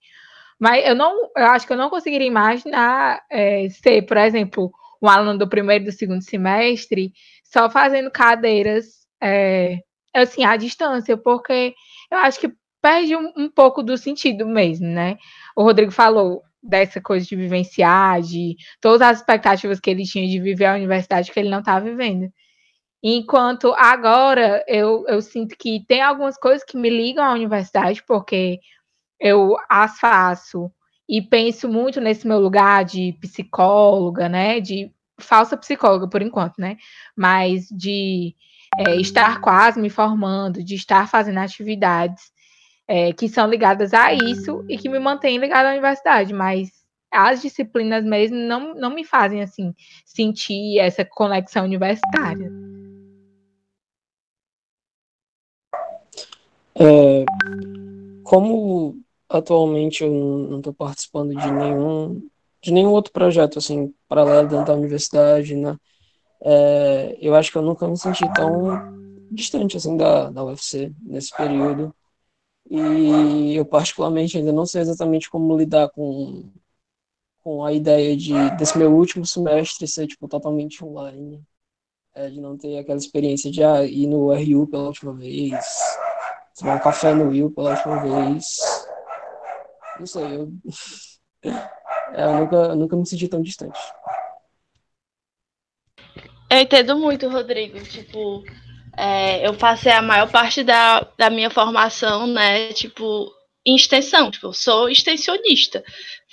[0.59, 5.09] Mas eu não, eu acho que eu não conseguiria imaginar é, ser, por exemplo, um
[5.09, 7.13] aluno do primeiro e do segundo semestre
[7.45, 9.79] só fazendo cadeiras é,
[10.15, 11.75] assim à distância, porque
[12.11, 15.17] eu acho que perde um, um, pouco do sentido mesmo, né?
[15.57, 20.41] O Rodrigo falou dessa coisa de vivenciar, de todas as expectativas que ele tinha de
[20.41, 22.31] viver a universidade que ele não está vivendo.
[23.03, 28.59] Enquanto agora eu, eu sinto que tem algumas coisas que me ligam à universidade, porque
[29.21, 30.71] eu as faço
[31.09, 34.61] e penso muito nesse meu lugar de psicóloga, né?
[34.61, 36.77] De falsa psicóloga por enquanto, né?
[37.17, 38.35] Mas de
[38.79, 42.31] é, estar quase me formando, de estar fazendo atividades
[42.87, 46.71] é, que são ligadas a isso e que me mantêm ligada à universidade, mas
[47.11, 52.51] as disciplinas mesmo não, não me fazem assim sentir essa conexão universitária.
[56.75, 57.25] É,
[58.23, 62.29] como atualmente eu não estou participando de nenhum
[62.61, 65.77] de nenhum outro projeto assim paralelo dentro da universidade, né?
[66.41, 68.67] É, eu acho que eu nunca me senti tão
[69.31, 71.95] distante assim da, da UFC nesse período.
[72.71, 76.45] E eu particularmente ainda não sei exatamente como lidar com
[77.43, 81.43] com a ideia de desse meu último semestre ser tipo totalmente online,
[82.15, 85.57] é, de não ter aquela experiência de ah, ir no RU pela última vez,
[86.59, 88.88] tomar um café no Will pela última vez
[89.99, 90.53] não sei, eu,
[92.15, 93.79] é, eu nunca, nunca me senti tão distante.
[96.51, 97.79] Eu entendo muito, Rodrigo.
[97.85, 98.43] Tipo,
[98.97, 103.31] é, eu passei a maior parte da, da minha formação, né, tipo,
[103.65, 104.31] em extensão.
[104.31, 105.85] Tipo, eu sou extensionista.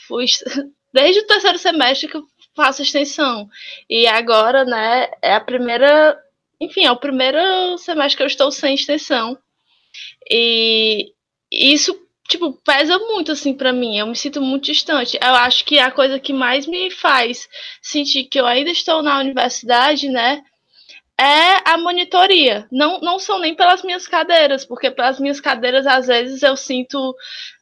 [0.07, 0.25] Fui
[0.93, 2.23] desde o terceiro semestre que eu
[2.55, 3.49] faço extensão.
[3.89, 6.17] E agora, né, é a primeira.
[6.59, 9.37] Enfim, é o primeiro semestre que eu estou sem extensão.
[10.29, 11.13] E
[11.51, 13.97] isso tipo, pesa muito, assim, para mim.
[13.97, 15.17] Eu me sinto muito distante.
[15.21, 17.47] Eu acho que a coisa que mais me faz
[17.81, 20.43] sentir que eu ainda estou na universidade, né,
[21.17, 22.67] é a monitoria.
[22.71, 27.15] Não, não são nem pelas minhas cadeiras, porque pelas minhas cadeiras, às vezes, eu sinto,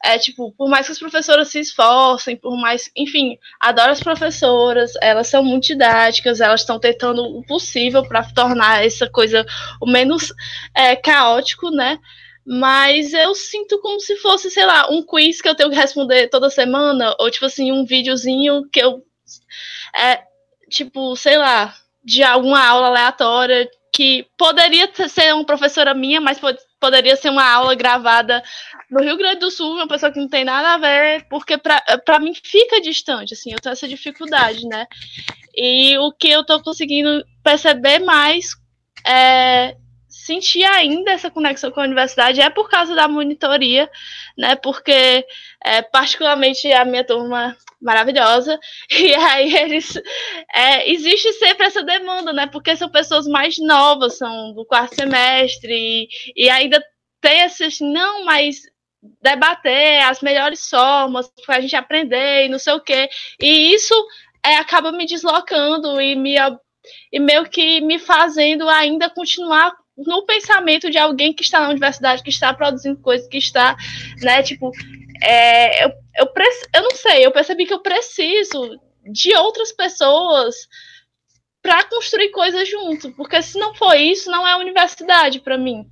[0.04, 2.90] é, tipo, por mais que as professoras se esforcem, por mais.
[2.96, 8.84] Enfim, adoro as professoras, elas são muito didáticas, elas estão tentando o possível para tornar
[8.84, 9.46] essa coisa
[9.80, 10.32] o menos
[10.74, 12.00] é, caótico, né?
[12.46, 16.28] Mas eu sinto como se fosse, sei lá, um quiz que eu tenho que responder
[16.28, 19.02] toda semana, ou tipo assim, um videozinho que eu.
[19.96, 20.22] É,
[20.68, 21.74] tipo, sei lá,
[22.04, 26.40] de alguma aula aleatória que poderia ser uma professora minha, mas
[26.80, 28.42] poderia ser uma aula gravada
[28.90, 32.18] no Rio Grande do Sul, uma pessoa que não tem nada a ver, porque para
[32.18, 34.86] mim fica distante, assim, eu tenho essa dificuldade, né?
[35.56, 38.56] E o que eu tô conseguindo perceber mais
[39.06, 39.76] é
[40.24, 43.90] senti ainda essa conexão com a universidade é por causa da monitoria,
[44.38, 44.56] né?
[44.56, 45.26] Porque,
[45.62, 48.58] é, particularmente, a minha turma maravilhosa,
[48.90, 50.00] e aí eles.
[50.54, 52.46] É, existe sempre essa demanda, né?
[52.46, 56.82] Porque são pessoas mais novas, são do quarto semestre, e, e ainda
[57.20, 58.62] tem esse assim, não, mas
[59.20, 63.10] debater as melhores formas para a gente aprender e não sei o quê.
[63.38, 63.94] E isso
[64.42, 66.36] é, acaba me deslocando e me
[67.12, 72.22] e meio que me fazendo ainda continuar no pensamento de alguém que está na universidade,
[72.22, 73.76] que está produzindo coisas, que está,
[74.20, 74.72] né, tipo,
[75.22, 76.32] é, eu, eu,
[76.74, 80.54] eu não sei, eu percebi que eu preciso de outras pessoas
[81.62, 85.86] para construir coisas junto, porque se não for isso, não é universidade para mim.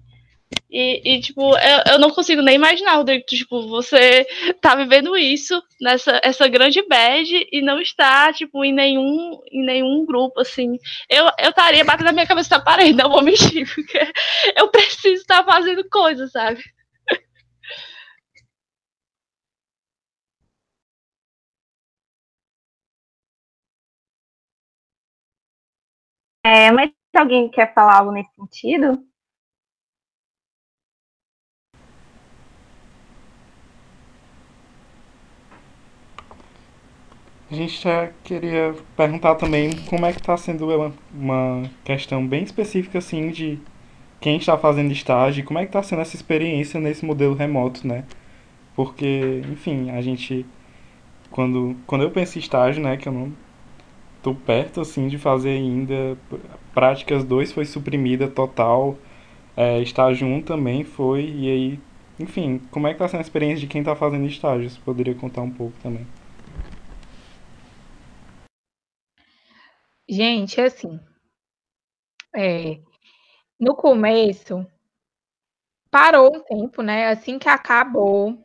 [0.71, 4.27] E, e, tipo, eu, eu não consigo nem imaginar, Rodrigo, tipo, você
[4.61, 10.07] tá vivendo isso nessa essa grande bad e não está, tipo, em nenhum, em nenhum
[10.07, 10.79] grupo, assim.
[11.11, 13.99] Eu, eu estaria batendo a minha cabeça na parede, não vou mentir, porque
[14.57, 16.63] eu preciso estar fazendo coisas, sabe?
[26.45, 29.05] É, mas alguém quer falar algo nesse sentido?
[37.53, 42.43] A gente já queria perguntar também como é que está sendo uma, uma questão bem
[42.45, 43.59] específica assim de
[44.19, 48.05] quem está fazendo estágio, como é que está sendo essa experiência nesse modelo remoto, né?
[48.75, 50.47] Porque, enfim, a gente
[51.31, 53.33] quando quando eu penso em estágio, né, que eu não
[54.23, 56.17] tô perto assim de fazer ainda,
[56.75, 58.97] práticas 2 foi suprimida total,
[59.55, 61.81] é, estágio 1 um também foi e aí,
[62.19, 64.71] enfim, como é que está sendo a experiência de quem está fazendo estágio?
[64.71, 66.07] Você poderia contar um pouco também?
[70.09, 71.01] Gente, assim,
[72.35, 72.81] é,
[73.61, 74.67] no começo,
[75.91, 77.09] parou um tempo, né?
[77.09, 78.37] Assim que acabou,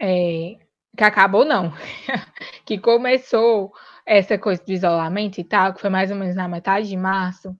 [0.00, 0.58] é,
[0.96, 1.72] que acabou não,
[2.66, 3.72] que começou
[4.06, 7.56] essa coisa do isolamento e tal, que foi mais ou menos na metade de março,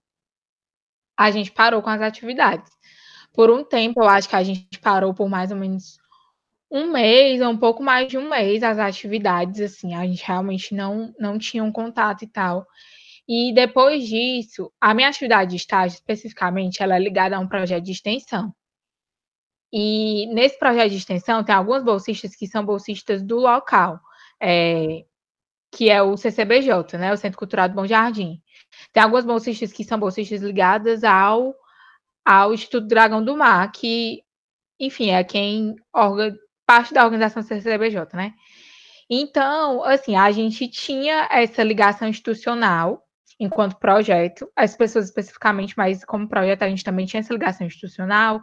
[1.19, 2.71] a gente parou com as atividades.
[3.35, 5.99] Por um tempo, eu acho que a gente parou por mais ou menos
[6.71, 10.75] um mês, ou um pouco mais de um mês, as atividades, assim, a gente realmente
[10.75, 12.67] não, não tinha um contato e tal.
[13.29, 17.85] E depois disso, a minha atividade de estágio, especificamente, ela é ligada a um projeto
[17.85, 18.55] de extensão.
[19.73, 24.01] E nesse projeto de extensão, tem alguns bolsistas que são bolsistas do local,
[24.41, 25.05] é,
[25.73, 28.41] que é o CCBJ, né, o Centro Cultural do Bom Jardim.
[28.93, 31.55] Tem algumas bolsistas que são bolsistas ligadas ao,
[32.25, 34.23] ao Instituto Dragão do Mar, que,
[34.79, 38.35] enfim, é quem orga, parte da organização do CCBJ, né?
[39.11, 43.06] Então, assim, a gente tinha essa ligação institucional
[43.39, 48.41] enquanto projeto, as pessoas especificamente, mas como projeto a gente também tinha essa ligação institucional,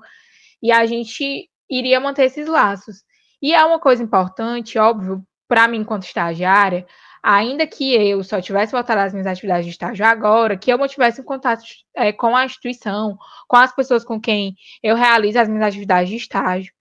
[0.62, 3.04] e a gente iria manter esses laços.
[3.42, 6.86] E é uma coisa importante, óbvio, para mim enquanto estagiária,
[7.22, 11.22] ainda que eu só tivesse voltado às minhas atividades de estágio agora, que eu mantivesse
[11.22, 11.64] em contato
[11.96, 13.18] é, com a instituição,
[13.48, 16.74] com as pessoas com quem eu realizo as minhas atividades de estágio.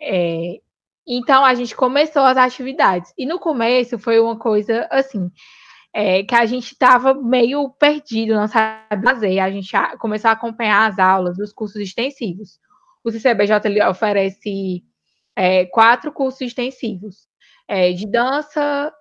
[0.00, 0.60] É,
[1.06, 3.12] então a gente começou as atividades.
[3.16, 5.30] E no começo foi uma coisa assim
[5.94, 9.38] é, que a gente estava meio perdido, não sabia fazer.
[9.38, 9.70] A gente
[10.00, 12.58] começou a acompanhar as aulas dos cursos extensivos.
[13.04, 14.82] O CCBJ oferece
[15.36, 17.28] é, quatro cursos extensivos
[17.68, 18.92] é, de dança,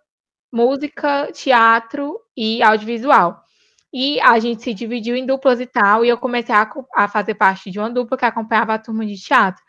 [0.51, 3.41] música, teatro e audiovisual.
[3.91, 7.33] E a gente se dividiu em duplas e tal, e eu comecei a, a fazer
[7.33, 9.63] parte de uma dupla que acompanhava a turma de teatro.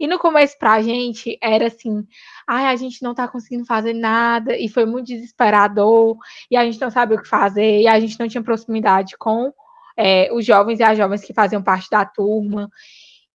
[0.00, 2.06] E no começo, pra gente, era assim:
[2.48, 6.16] ai, a gente não tá conseguindo fazer nada, e foi muito desesperador,
[6.50, 9.52] e a gente não sabe o que fazer, e a gente não tinha proximidade com
[9.96, 12.70] é, os jovens e as jovens que faziam parte da turma.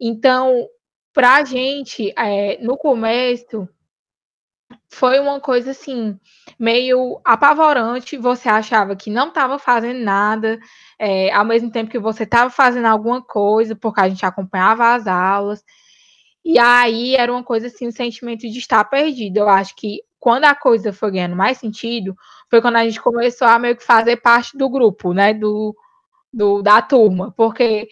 [0.01, 0.68] Então,
[1.13, 3.70] pra gente, é, no começo,
[4.89, 6.20] foi uma coisa assim,
[6.57, 8.18] meio apavorante.
[8.18, 10.59] Você achava que não estava fazendo nada,
[10.97, 15.05] é, ao mesmo tempo que você estava fazendo alguma coisa, porque a gente acompanhava as
[15.05, 15.63] aulas.
[16.45, 19.37] E aí era uma coisa assim, o um sentimento de estar perdido.
[19.37, 22.15] Eu acho que quando a coisa foi ganhando mais sentido,
[22.49, 25.75] foi quando a gente começou a meio que fazer parte do grupo, né, do,
[26.31, 27.87] do da turma, porque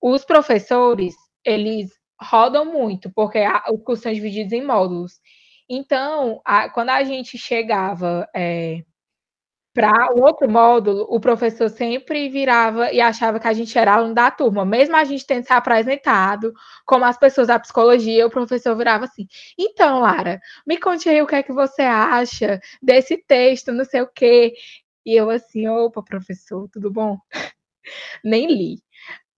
[0.00, 1.14] os professores,
[1.44, 1.90] eles
[2.20, 5.20] rodam muito, porque a, os cursos são divididos em módulos.
[5.68, 8.82] Então, a, quando a gente chegava é,
[9.74, 14.14] para um outro módulo, o professor sempre virava e achava que a gente era aluno
[14.14, 16.52] da turma, mesmo a gente tendo se apresentado
[16.84, 19.26] como as pessoas da psicologia, o professor virava assim:
[19.58, 24.02] então, Lara, me conte aí o que é que você acha desse texto, não sei
[24.02, 24.54] o quê.
[25.04, 27.18] E eu assim, opa, professor, tudo bom?
[28.24, 28.82] Nem li.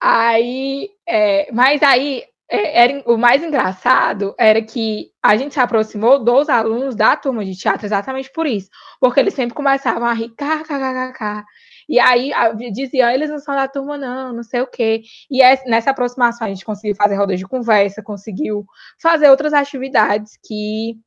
[0.00, 6.48] Aí, é, mas aí era, o mais engraçado era que a gente se aproximou dos
[6.48, 8.68] alunos da turma de teatro exatamente por isso,
[9.00, 11.44] porque eles sempre começavam a rir, kkkk,
[11.88, 12.32] e aí
[12.72, 16.50] diziam, eles não são da turma não, não sei o quê, e nessa aproximação a
[16.50, 18.64] gente conseguiu fazer rodas de conversa, conseguiu
[19.00, 20.98] fazer outras atividades que,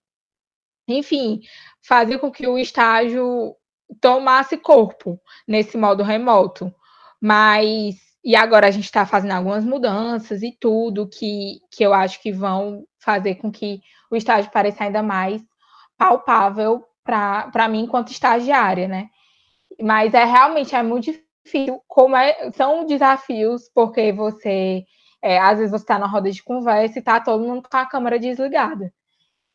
[0.87, 1.39] enfim,
[1.87, 3.55] faziam com que o estágio
[4.01, 6.73] tomasse corpo nesse modo remoto,
[7.21, 12.21] mas e agora a gente está fazendo algumas mudanças e tudo que, que eu acho
[12.21, 15.41] que vão fazer com que o estágio pareça ainda mais
[15.97, 19.09] palpável para mim enquanto estagiária, né?
[19.81, 21.11] Mas é realmente é muito
[21.45, 24.83] difícil, como é, são desafios, porque você
[25.21, 27.85] é, às vezes você está na roda de conversa e está todo mundo com a
[27.85, 28.93] câmera desligada.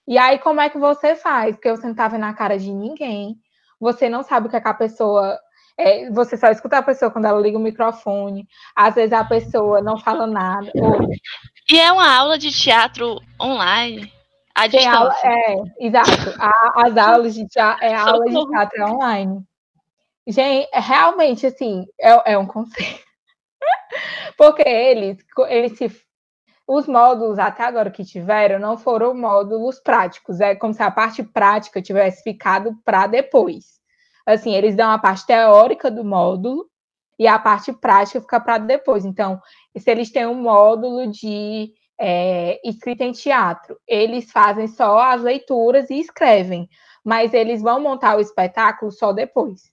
[0.07, 1.55] E aí, como é que você faz?
[1.55, 3.37] Porque você não está vendo a cara de ninguém,
[3.79, 5.39] você não sabe o que, é que a pessoa
[5.83, 9.81] é, você só escuta a pessoa quando ela liga o microfone, às vezes a pessoa
[9.81, 10.71] não fala nada.
[10.75, 11.09] Ou...
[11.71, 14.13] E é uma aula de teatro online.
[14.55, 16.35] À Tem aula, é, exato.
[16.39, 19.43] A, as aulas de teatro, é, aula de teatro é online.
[20.27, 23.01] Gente, é realmente, assim, é, é um conceito.
[24.37, 25.19] Porque eles,
[25.49, 25.91] eles se.
[26.65, 30.41] Os módulos até agora que tiveram não foram módulos práticos.
[30.41, 33.82] É como se a parte prática tivesse ficado para depois.
[34.27, 36.69] Assim, eles dão a parte teórica do módulo
[37.19, 39.05] e a parte prática fica para depois.
[39.05, 39.41] Então,
[39.77, 45.91] se eles têm um módulo de é, escrita em teatro, eles fazem só as leituras
[45.91, 46.69] e escrevem,
[47.05, 49.71] mas eles vão montar o espetáculo só depois.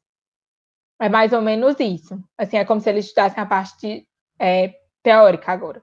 [1.00, 2.22] É mais ou menos isso.
[2.38, 5.82] Assim, é como se eles estudassem a parte é, teórica agora.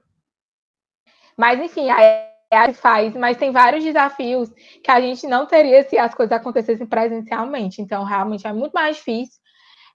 [1.35, 4.49] Mas, enfim, aí gente faz, mas tem vários desafios
[4.83, 7.81] que a gente não teria se as coisas acontecessem presencialmente.
[7.81, 9.39] Então, realmente é muito mais difícil,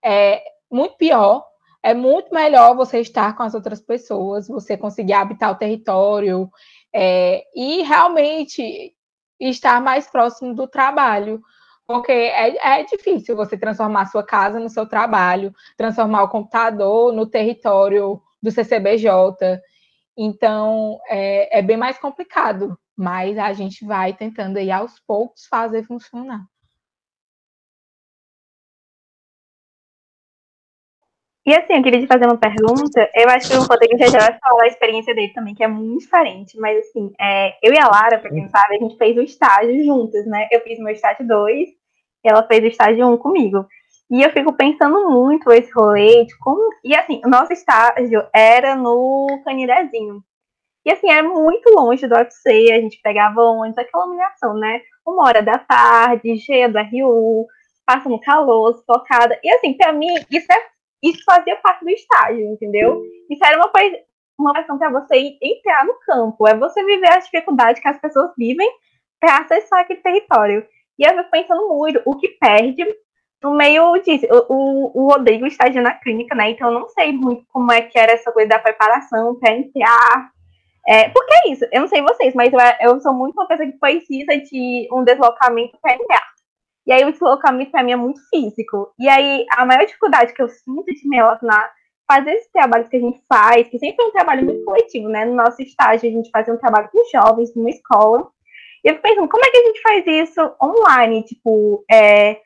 [0.04, 1.44] é muito pior.
[1.82, 6.48] É muito melhor você estar com as outras pessoas, você conseguir habitar o território
[6.94, 8.94] é, e realmente
[9.40, 11.42] estar mais próximo do trabalho.
[11.84, 17.12] Porque é, é difícil você transformar a sua casa no seu trabalho, transformar o computador
[17.12, 19.60] no território do CCBJ.
[20.16, 25.84] Então, é, é bem mais complicado, mas a gente vai tentando aí aos poucos fazer
[25.84, 26.44] funcionar.
[31.44, 33.10] E assim, eu queria te fazer uma pergunta.
[33.14, 36.02] Eu acho que o Rodrigo já vai falar a experiência dele também, que é muito
[36.04, 36.56] diferente.
[36.58, 39.84] Mas assim, é, eu e a Lara, pra quem sabe, a gente fez o estágio
[39.84, 40.46] juntas, né?
[40.52, 41.68] Eu fiz meu estágio 2
[42.24, 43.66] e ela fez o estágio 1 um comigo.
[44.12, 46.62] E eu fico pensando muito esse rolê de como.
[46.84, 50.22] E assim, o nosso estágio era no Canidezinho.
[50.84, 54.82] E assim, era muito longe do UFC, a gente pegava ônibus, aquela humilhação, né?
[55.06, 57.46] Uma hora da tarde, cheia do RU,
[57.86, 59.38] passando calor, focada.
[59.42, 60.62] E assim, pra mim, isso, é,
[61.02, 63.02] isso fazia parte do estágio, entendeu?
[63.30, 63.96] Isso era uma coisa,
[64.38, 68.30] uma questão para você entrar no campo, é você viver as dificuldades que as pessoas
[68.36, 68.68] vivem
[69.18, 70.66] para acessar aquele território.
[70.98, 72.84] E eu fico pensando muito o que perde
[73.42, 74.26] no meio disso.
[74.48, 76.50] O, o, Rodrigo estagia na clínica, né?
[76.50, 80.30] Então eu não sei muito como é que era essa coisa da preparação para.
[80.86, 83.70] É, porque é isso, eu não sei vocês, mas eu, eu sou muito uma pessoa
[83.70, 85.96] que precisa de um deslocamento para.
[86.84, 88.92] E aí o deslocamento para mim é muito físico.
[88.98, 91.70] E aí a maior dificuldade que eu sinto de me relacionar,
[92.10, 95.24] fazer esse trabalho que a gente faz, que sempre é um trabalho muito coletivo, né?
[95.24, 98.28] No nosso estágio a gente fazia um trabalho com jovens numa escola.
[98.84, 101.22] E eu fico pensando, como é que a gente faz isso online?
[101.22, 102.40] Tipo, é,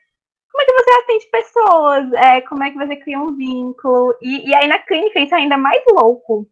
[0.57, 4.15] como é que você atende pessoas, é, como é que você cria um vínculo.
[4.21, 6.47] E, e aí na clínica isso é ainda mais louco.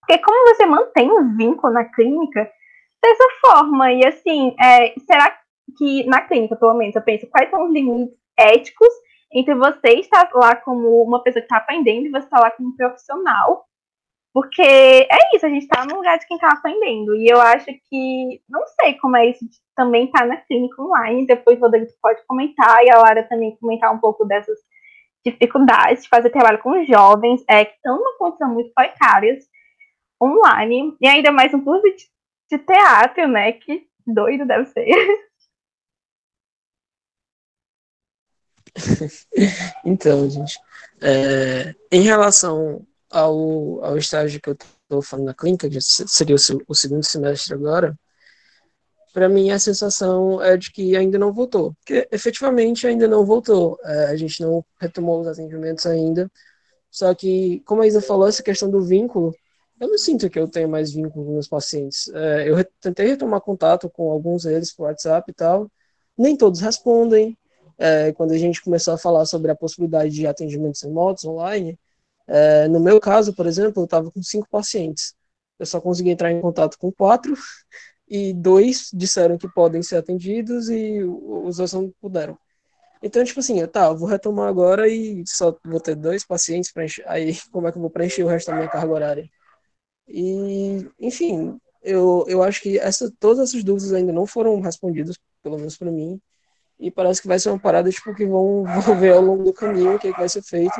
[0.00, 2.50] Porque como você mantém um vínculo na clínica
[3.02, 3.92] dessa forma?
[3.92, 5.36] E assim, é, será
[5.76, 8.88] que na clínica, pelo menos, eu penso, quais são os limites éticos
[9.34, 12.76] entre você estar lá como uma pessoa que está aprendendo e você estar lá como
[12.76, 13.66] profissional?
[14.32, 17.14] Porque é isso, a gente está no lugar de quem está aprendendo.
[17.14, 21.26] E eu acho que, não sei como é isso de também está na clínica online.
[21.26, 24.58] Depois o Rodrigo pode comentar e a Lara também comentar um pouco dessas
[25.24, 29.44] dificuldades de fazer trabalho com jovens é, que estão numa condição muito precárias
[30.22, 30.96] online.
[31.00, 32.08] E ainda mais um curso de,
[32.50, 33.52] de teatro, né?
[33.52, 34.86] Que doido deve ser.
[39.84, 40.58] então, gente,
[41.02, 46.38] é, em relação ao, ao estágio que eu estou falando na clínica, que seria o,
[46.68, 47.96] o segundo semestre agora,
[49.12, 53.78] para mim a sensação é de que ainda não voltou, porque efetivamente ainda não voltou.
[53.84, 56.30] É, a gente não retomou os atendimentos ainda.
[56.90, 59.34] Só que, como a Isa falou, essa questão do vínculo,
[59.80, 62.08] eu não sinto que eu tenho mais vínculo com meus pacientes.
[62.14, 65.70] É, eu tentei retomar contato com alguns deles por WhatsApp e tal,
[66.16, 67.36] nem todos respondem.
[67.78, 71.78] É, quando a gente começou a falar sobre a possibilidade de atendimentos remotos online,
[72.32, 75.14] É, no meu caso, por exemplo, eu estava com cinco pacientes.
[75.58, 77.34] Eu só consegui entrar em contato com quatro
[78.08, 82.38] e dois disseram que podem ser atendidos e os outros não puderam.
[83.02, 86.86] Então, tipo assim, tá, eu vou retomar agora e só vou ter dois pacientes para
[87.06, 89.30] Aí, como é que eu vou preencher o resto da minha carga horária?
[90.08, 95.58] E, enfim, eu, eu acho que essa, todas essas dúvidas ainda não foram respondidas, pelo
[95.58, 96.20] menos para mim.
[96.78, 99.52] E parece que vai ser uma parada tipo, que vão, vão ver ao longo do
[99.52, 100.74] caminho o que, é que vai ser feito.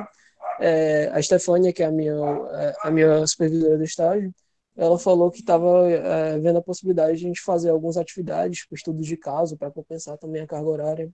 [0.61, 4.32] É, a Stefania, que é a minha, é, a minha supervisora do estágio,
[4.76, 9.07] ela falou que estava é, vendo a possibilidade de a gente fazer algumas atividades, estudos
[9.07, 11.11] de caso, para compensar também a carga horária.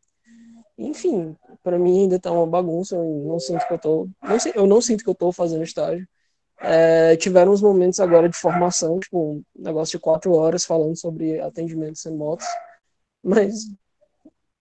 [0.79, 4.81] Enfim, para mim ainda está uma bagunça, eu não sinto que eu sei, eu não
[4.81, 6.07] sinto que eu estou fazendo estágio.
[6.61, 11.41] É, tiveram uns momentos agora de formação, tipo, um negócio de quatro horas falando sobre
[11.41, 12.47] atendimentos remotos,
[13.22, 13.66] mas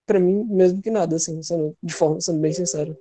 [0.06, 2.98] para mim, mesmo que nada, assim, sendo, de forma, sendo bem sincero.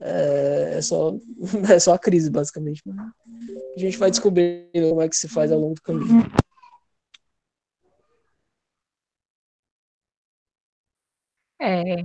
[0.00, 1.12] É, é, só,
[1.72, 2.82] é só a crise, basicamente.
[3.76, 6.24] A gente vai descobrir como é que se faz ao longo do caminho.
[11.60, 12.04] É.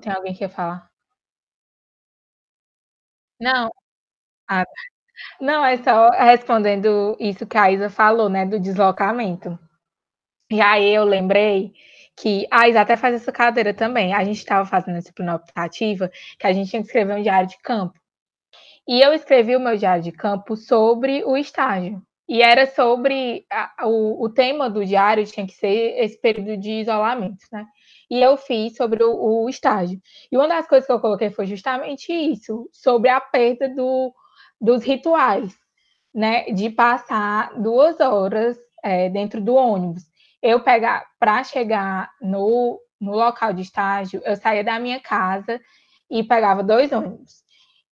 [0.00, 0.90] Tem alguém que quer falar?
[3.40, 3.70] Não.
[4.48, 4.72] Ah, tá.
[5.40, 9.58] Não, é só respondendo isso que a Isa falou, né, do deslocamento.
[10.50, 11.74] E aí eu lembrei
[12.20, 14.12] que a Isa até faz essa cadeira também.
[14.12, 17.48] A gente estava fazendo a disciplina optativa, que a gente tinha que escrever um diário
[17.48, 17.98] de campo.
[18.86, 22.02] E eu escrevi o meu diário de campo sobre o estágio.
[22.28, 26.72] E era sobre a, o, o tema do diário tinha que ser esse período de
[26.72, 27.66] isolamento, né?
[28.10, 30.00] E eu fiz sobre o, o estágio.
[30.30, 34.12] E uma das coisas que eu coloquei foi justamente isso, sobre a perda do,
[34.60, 35.54] dos rituais,
[36.14, 36.44] né?
[36.46, 40.02] De passar duas horas é, dentro do ônibus.
[40.42, 45.60] Eu pegar para chegar no, no local de estágio, eu saía da minha casa
[46.10, 47.42] e pegava dois ônibus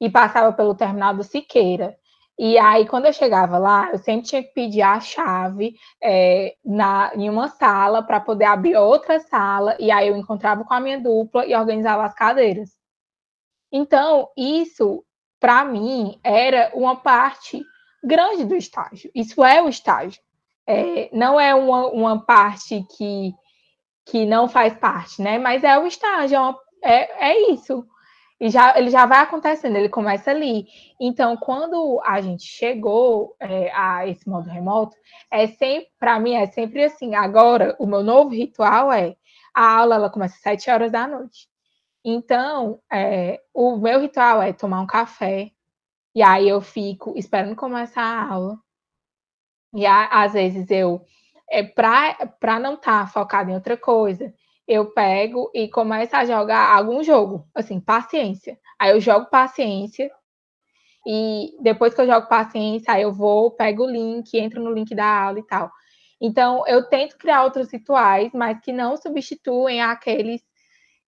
[0.01, 1.97] e passava pelo terminal do Siqueira.
[2.39, 7.11] E aí, quando eu chegava lá, eu sempre tinha que pedir a chave é, na,
[7.15, 11.01] em uma sala para poder abrir outra sala, e aí eu encontrava com a minha
[11.01, 12.71] dupla e organizava as cadeiras.
[13.73, 15.03] Então, isso,
[15.41, 17.65] para mim, era uma parte
[18.05, 19.11] grande do estágio.
[19.15, 20.21] Isso é o estágio.
[20.67, 23.33] É, não é uma, uma parte que,
[24.05, 25.39] que não faz parte, né?
[25.39, 27.87] Mas é o estágio, é, uma, é, é isso.
[28.39, 30.67] E já, ele já vai acontecendo, ele começa ali.
[31.01, 34.95] Então, quando a gente chegou é, a esse modo remoto,
[35.31, 37.15] é sempre, para mim, é sempre assim.
[37.15, 39.17] Agora, o meu novo ritual é
[39.55, 41.49] a aula ela começa às 7 horas da noite.
[42.05, 45.51] Então, é, o meu ritual é tomar um café,
[46.15, 48.59] e aí eu fico esperando começar a aula.
[49.77, 51.05] E às vezes eu,
[51.51, 54.33] é, para não estar tá focado em outra coisa,
[54.67, 58.59] eu pego e começo a jogar algum jogo, assim, paciência.
[58.79, 60.11] Aí eu jogo paciência
[61.07, 64.95] e depois que eu jogo paciência, aí eu vou, pego o link, entro no link
[64.95, 65.71] da aula e tal.
[66.19, 70.43] Então, eu tento criar outros rituais, mas que não substituem aqueles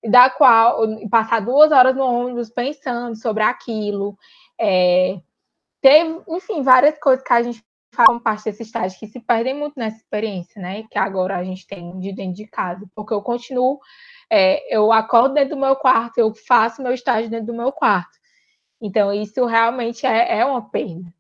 [0.04, 4.16] da qual passar duas horas no ônibus pensando sobre aquilo.
[4.60, 5.18] É,
[6.28, 7.64] enfim, várias coisas que a gente
[7.94, 10.84] fazem parte desse estágio que se perdem muito nessa experiência, né?
[10.90, 13.80] Que agora a gente tem de dentro de casa, porque eu continuo,
[14.30, 18.18] é, eu acordo dentro do meu quarto, eu faço meu estágio dentro do meu quarto.
[18.80, 21.12] Então, isso realmente é, é uma perda.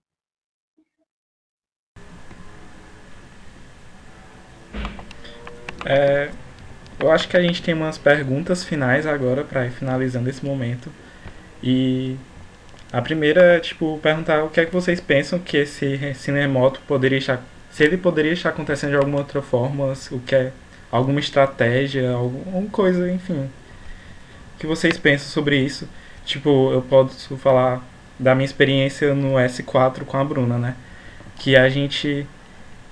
[5.84, 6.30] É,
[7.00, 10.92] eu acho que a gente tem umas perguntas finais agora para ir finalizando esse momento.
[11.62, 12.16] E
[12.92, 16.80] a primeira é, tipo, perguntar o que é que vocês pensam que esse ensino remoto
[16.86, 17.42] poderia estar.
[17.70, 20.52] Se ele poderia estar acontecendo de alguma outra forma, o que é
[20.90, 23.50] alguma estratégia, alguma coisa, enfim.
[24.54, 25.88] O que vocês pensam sobre isso?
[26.24, 27.82] Tipo, eu posso falar
[28.18, 30.74] da minha experiência no S4 com a Bruna, né?
[31.38, 32.26] Que a gente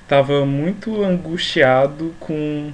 [0.07, 2.70] tava muito angustiado com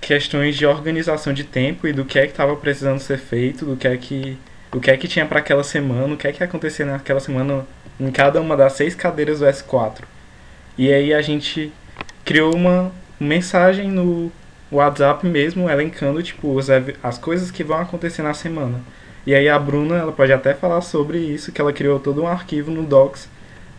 [0.00, 3.76] questões de organização de tempo e do que é que estava precisando ser feito, do
[3.76, 4.38] que é que
[4.72, 7.66] o que é que tinha para aquela semana, o que é que acontecia naquela semana
[7.98, 10.02] em cada uma das seis cadeiras do S4.
[10.76, 11.72] E aí a gente
[12.24, 14.30] criou uma mensagem no
[14.70, 16.56] WhatsApp mesmo, elencando tipo
[17.02, 18.80] as coisas que vão acontecer na semana.
[19.26, 22.28] E aí a Bruna, ela pode até falar sobre isso, que ela criou todo um
[22.28, 23.28] arquivo no Docs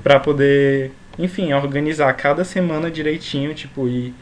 [0.03, 4.13] para poder, enfim, organizar cada semana direitinho, tipo, e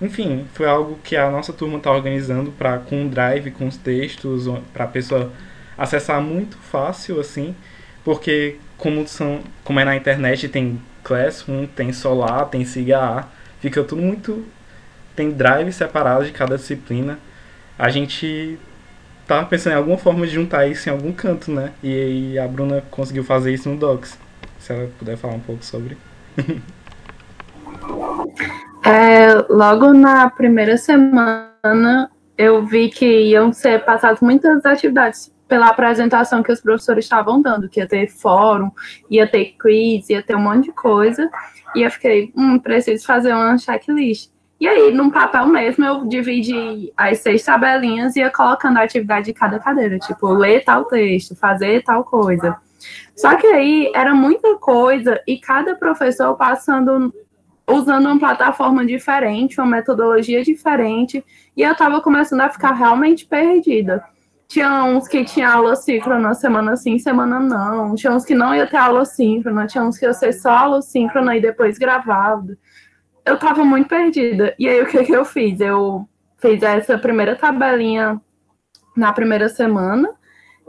[0.00, 3.76] enfim, foi algo que a nossa turma está organizando para com um drive, com os
[3.76, 5.32] textos, para a pessoa
[5.76, 7.54] acessar muito fácil, assim,
[8.04, 13.26] porque como, são, como é na internet, tem Classroom, tem Solar, tem SIGA
[13.60, 14.44] fica tudo muito...
[15.14, 17.18] tem drive separado de cada disciplina.
[17.78, 18.58] A gente
[19.26, 21.72] tava pensando em alguma forma de juntar isso em algum canto, né?
[21.82, 24.18] E aí a Bruna conseguiu fazer isso no Docs.
[24.58, 25.96] Se ela puder falar um pouco sobre.
[28.84, 32.08] É, logo na primeira semana,
[32.38, 37.68] eu vi que iam ser passadas muitas atividades pela apresentação que os professores estavam dando,
[37.68, 38.70] que ia ter fórum,
[39.10, 41.30] ia ter quiz, ia ter um monte de coisa.
[41.74, 44.30] E eu fiquei, hum, preciso fazer uma checklist.
[44.58, 49.26] E aí, num papel mesmo, eu dividi as seis tabelinhas e ia colocando a atividade
[49.26, 52.56] de cada cadeira, tipo, ler tal texto, fazer tal coisa.
[53.14, 57.12] Só que aí era muita coisa e cada professor passando,
[57.68, 61.22] usando uma plataforma diferente, uma metodologia diferente,
[61.54, 64.02] e eu estava começando a ficar realmente perdida.
[64.48, 67.94] Tinha uns que tinha aula síncrona semana sim, semana não.
[67.94, 70.82] Tinha uns que não ia ter aula síncrona, tinha uns que ia ser só aula
[70.82, 72.56] síncrona e depois gravado.
[73.24, 74.54] Eu tava muito perdida.
[74.58, 75.60] E aí o que, que eu fiz?
[75.60, 78.20] Eu fiz essa primeira tabelinha
[78.96, 80.14] na primeira semana.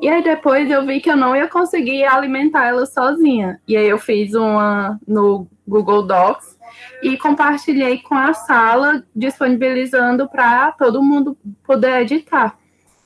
[0.01, 3.59] E aí depois eu vi que eu não ia conseguir alimentar ela sozinha.
[3.67, 6.57] E aí eu fiz uma no Google Docs
[7.01, 12.57] e compartilhei com a sala, disponibilizando para todo mundo poder editar.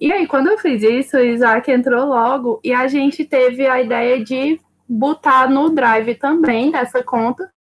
[0.01, 3.79] E aí, quando eu fiz isso, o Isaac entrou logo e a gente teve a
[3.79, 7.51] ideia de botar no Drive também, dessa conta,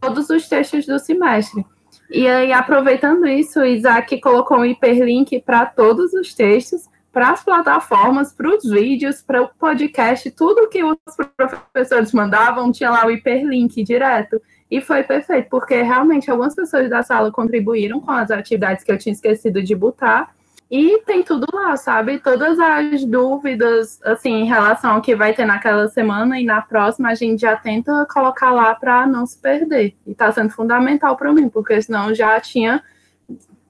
[0.00, 1.64] todos os textos do semestre.
[2.10, 7.44] E aí, aproveitando isso, o Isaac colocou um hiperlink para todos os textos, para as
[7.44, 10.98] plataformas, para os vídeos, para o podcast, tudo que os
[11.36, 14.42] professores mandavam tinha lá o hiperlink direto.
[14.68, 18.98] E foi perfeito, porque realmente algumas pessoas da sala contribuíram com as atividades que eu
[18.98, 20.34] tinha esquecido de botar.
[20.70, 22.18] E tem tudo lá, sabe?
[22.18, 27.10] Todas as dúvidas, assim, em relação ao que vai ter naquela semana e na próxima,
[27.10, 29.94] a gente já tenta colocar lá para não se perder.
[30.06, 32.82] E tá sendo fundamental para mim, porque senão já tinha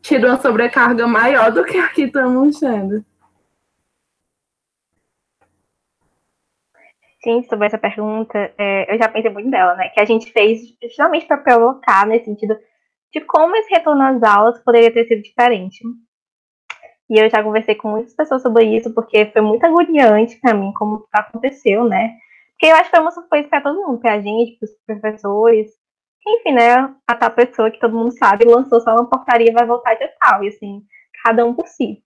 [0.01, 3.05] tido uma sobrecarga maior do que aqui estamos tendo.
[7.25, 9.89] Sim, sobre essa pergunta, é, eu já pensei muito dela, né?
[9.89, 12.55] Que a gente fez justamente para provocar nesse sentido
[13.13, 15.83] de como esse retorno às aulas poderia ter sido diferente.
[17.11, 20.73] E eu já conversei com muitas pessoas sobre isso, porque foi muito agoniante para mim
[20.73, 22.17] como aconteceu, né?
[22.53, 24.73] Porque eu acho que foi uma surpresa para todo mundo, para a gente, para os
[24.87, 25.71] professores.
[26.27, 26.95] Enfim, né?
[27.07, 30.43] A tal pessoa que todo mundo sabe lançou só uma portaria vai voltar de tal.
[30.43, 30.83] E assim,
[31.23, 32.03] cada um por si.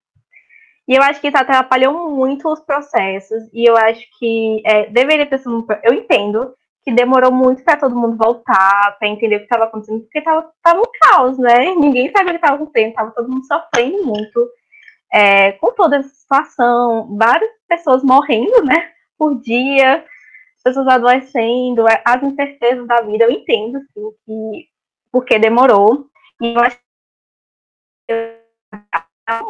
[0.88, 3.44] E eu acho que isso atrapalhou muito os processos.
[3.52, 5.64] E eu acho que é, deveria ter sido.
[5.84, 10.00] Eu entendo que demorou muito para todo mundo voltar, para entender o que estava acontecendo,
[10.00, 11.74] porque estava tava um caos, né?
[11.74, 14.48] Ninguém sabia o que estava acontecendo, estava todo mundo sofrendo muito
[15.12, 20.04] é, com toda essa situação, várias pessoas morrendo, né, por dia,
[20.62, 24.68] pessoas adoecendo, é, as incertezas da vida, eu entendo, assim, que
[25.10, 26.08] porque demorou,
[26.40, 26.78] e eu acho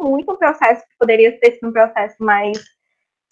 [0.00, 2.58] muito um processo que poderia ter sido um processo mais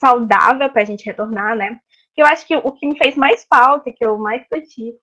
[0.00, 1.80] saudável para a gente retornar, né,
[2.16, 4.98] eu acho que o que me fez mais falta, que eu mais critico,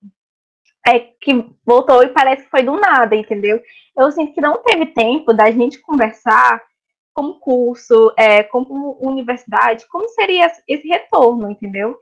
[0.86, 1.32] é que
[1.64, 3.62] voltou e parece que foi do nada, entendeu?
[3.96, 6.60] Eu sinto que não teve tempo da gente conversar
[7.14, 11.96] como curso, é, como universidade, como seria esse retorno, entendeu?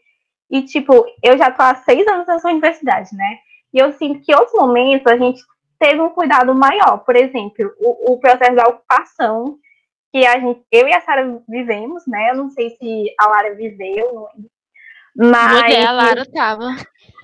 [0.50, 3.38] E, tipo, eu já tô há seis anos nessa universidade, né?
[3.72, 5.42] E eu sinto que em outros momentos a gente
[5.78, 6.98] teve um cuidado maior.
[6.98, 9.58] Por exemplo, o, o processo da ocupação,
[10.10, 12.30] que a gente, eu e a Sara vivemos, né?
[12.30, 14.50] Eu não sei se a Lara viveu, não lembro.
[15.14, 15.62] Mas.
[15.62, 16.68] Mulher, a Lara tava.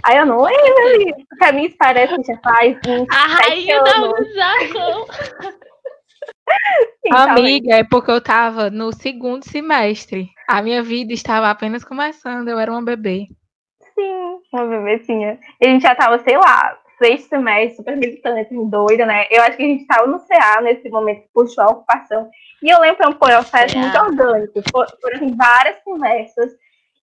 [0.05, 1.27] Aí eu não lembro.
[1.39, 3.07] Pra mim parece que já faz uns.
[3.11, 3.93] A rainha da.
[7.05, 10.29] Então, Amiga, é porque eu tava no segundo semestre.
[10.47, 13.29] A minha vida estava apenas começando, eu era uma bebê.
[13.95, 15.39] Sim, uma bebezinha.
[15.61, 19.27] E a gente já tava, sei lá, seis semestres, super militante, doida, né?
[19.31, 22.29] Eu acho que a gente tava no CA nesse momento que puxou a ocupação.
[22.63, 23.81] E eu lembro que foi um processo é.
[23.81, 24.63] muito orgânico.
[24.71, 26.53] Foram várias conversas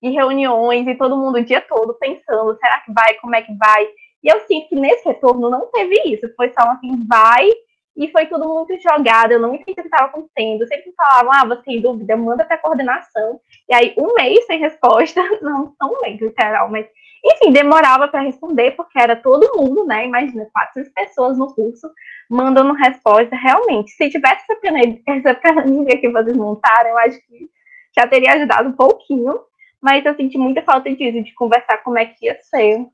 [0.01, 3.53] e reuniões e todo mundo o dia todo pensando, será que vai, como é que
[3.55, 3.87] vai?
[4.23, 6.27] E eu sinto que nesse retorno não teve isso.
[6.35, 7.49] Foi só assim, vai
[7.95, 10.67] e foi tudo muito jogado, eu não entendi o que estava acontecendo.
[10.67, 13.39] Sempre falavam, ah, você tem dúvida, manda para coordenação.
[13.69, 16.85] E aí, um mês sem resposta, não, não um mês, literal, mas
[17.25, 20.05] enfim, demorava para responder, porque era todo mundo, né?
[20.05, 21.89] Imagina, 400 pessoas no curso
[22.29, 23.35] mandando resposta.
[23.35, 27.49] Realmente, se tivesse essa planilha, essa planilha que vocês montaram, eu acho que
[27.97, 29.39] já teria ajudado um pouquinho.
[29.81, 32.85] Mas eu senti muita falta disso, de conversar como é que ia ser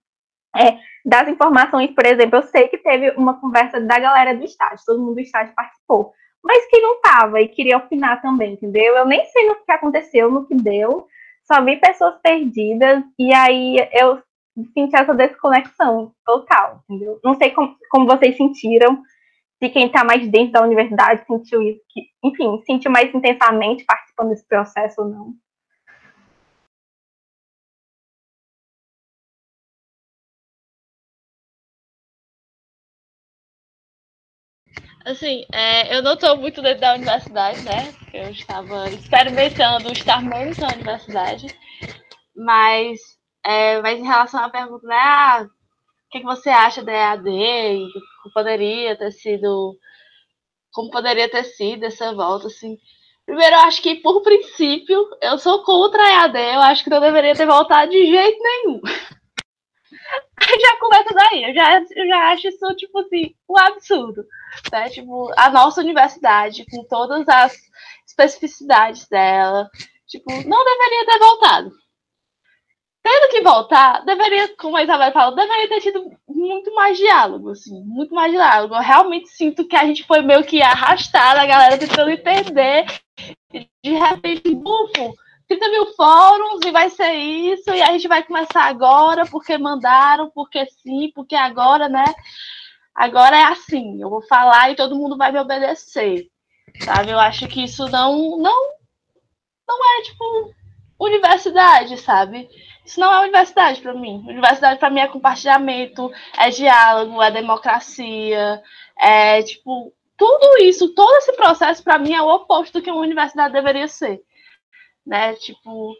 [0.56, 4.86] é, das informações, por exemplo, eu sei que teve uma conversa da galera do estágio,
[4.86, 8.95] todo mundo do estágio participou, mas que não estava e queria opinar também, entendeu?
[8.95, 11.08] Eu nem sei no que aconteceu, no que deu,
[11.43, 14.22] só vi pessoas perdidas e aí eu
[14.74, 17.20] senti essa desconexão total, entendeu?
[17.24, 19.02] Não sei como, como vocês sentiram,
[19.62, 24.30] se quem está mais dentro da universidade sentiu isso, que, enfim, sentiu mais intensamente participando
[24.30, 25.34] desse processo ou não.
[35.06, 37.93] Assim, é, eu não estou muito dentro da universidade, né?
[38.14, 41.47] Eu estava experimentando estar menos na universidade.
[42.36, 42.99] Mas,
[43.43, 44.95] é, mas em relação à pergunta, né?
[44.95, 47.26] Ah, o que, que você acha da EAD?
[48.22, 49.76] Como poderia ter sido.
[50.72, 52.78] Como poderia ter sido essa volta, assim.
[53.26, 56.38] Primeiro, eu acho que, por princípio, eu sou contra a EAD.
[56.38, 58.82] Eu acho que não deveria ter voltado de jeito nenhum.
[60.59, 61.43] já começa daí.
[61.43, 64.26] Eu já, eu já acho isso, tipo assim, um absurdo.
[64.72, 64.89] Né?
[64.89, 67.55] Tipo, a nossa universidade, com todas as
[68.07, 69.70] especificidades dela,
[70.07, 71.72] tipo, não deveria ter voltado.
[73.03, 77.84] Tendo que voltar, deveria, como a Isabel falou, deveria ter tido muito mais diálogo, assim,
[77.84, 78.76] muito mais diálogo.
[78.76, 82.86] Eu realmente sinto que a gente foi meio que arrastada, a galera tentando entender,
[83.51, 85.16] e de repente, bufo,
[85.52, 90.30] 30 mil fóruns e vai ser isso, e a gente vai começar agora, porque mandaram,
[90.30, 92.06] porque sim, porque agora, né?
[92.95, 96.28] Agora é assim, eu vou falar e todo mundo vai me obedecer.
[96.80, 97.12] Sabe?
[97.12, 98.72] Eu acho que isso não não
[99.68, 100.54] não é tipo
[100.97, 102.49] universidade, sabe?
[102.86, 104.24] Isso não é universidade para mim.
[104.28, 108.62] Universidade para mim é compartilhamento, é diálogo, é democracia,
[108.97, 113.02] é tipo tudo isso, todo esse processo para mim é o oposto do que uma
[113.02, 114.22] universidade deveria ser
[115.06, 115.34] né?
[115.36, 115.93] Tipo,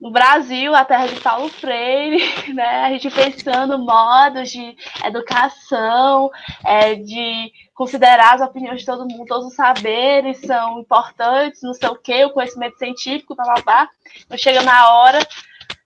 [0.00, 2.18] no Brasil, a terra de Paulo Freire,
[2.52, 2.82] né?
[2.82, 6.28] A gente pensando modos de educação,
[6.64, 11.88] é, de considerar as opiniões de todo mundo, todos os saberes são importantes, não sei
[11.88, 13.88] o quê, o conhecimento científico, blá blá blá.
[14.24, 15.20] Então chega na hora,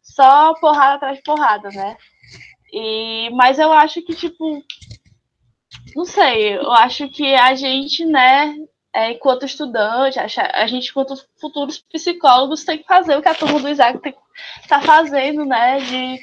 [0.03, 1.97] só porrada atrás de porrada, né?
[2.73, 4.63] E, mas eu acho que, tipo,
[5.95, 8.55] não sei, eu acho que a gente, né,
[8.97, 13.61] é, enquanto estudante, a gente, enquanto futuros psicólogos, tem que fazer o que a turma
[13.61, 14.01] do Isaac
[14.63, 15.79] está fazendo, né?
[15.81, 16.19] De,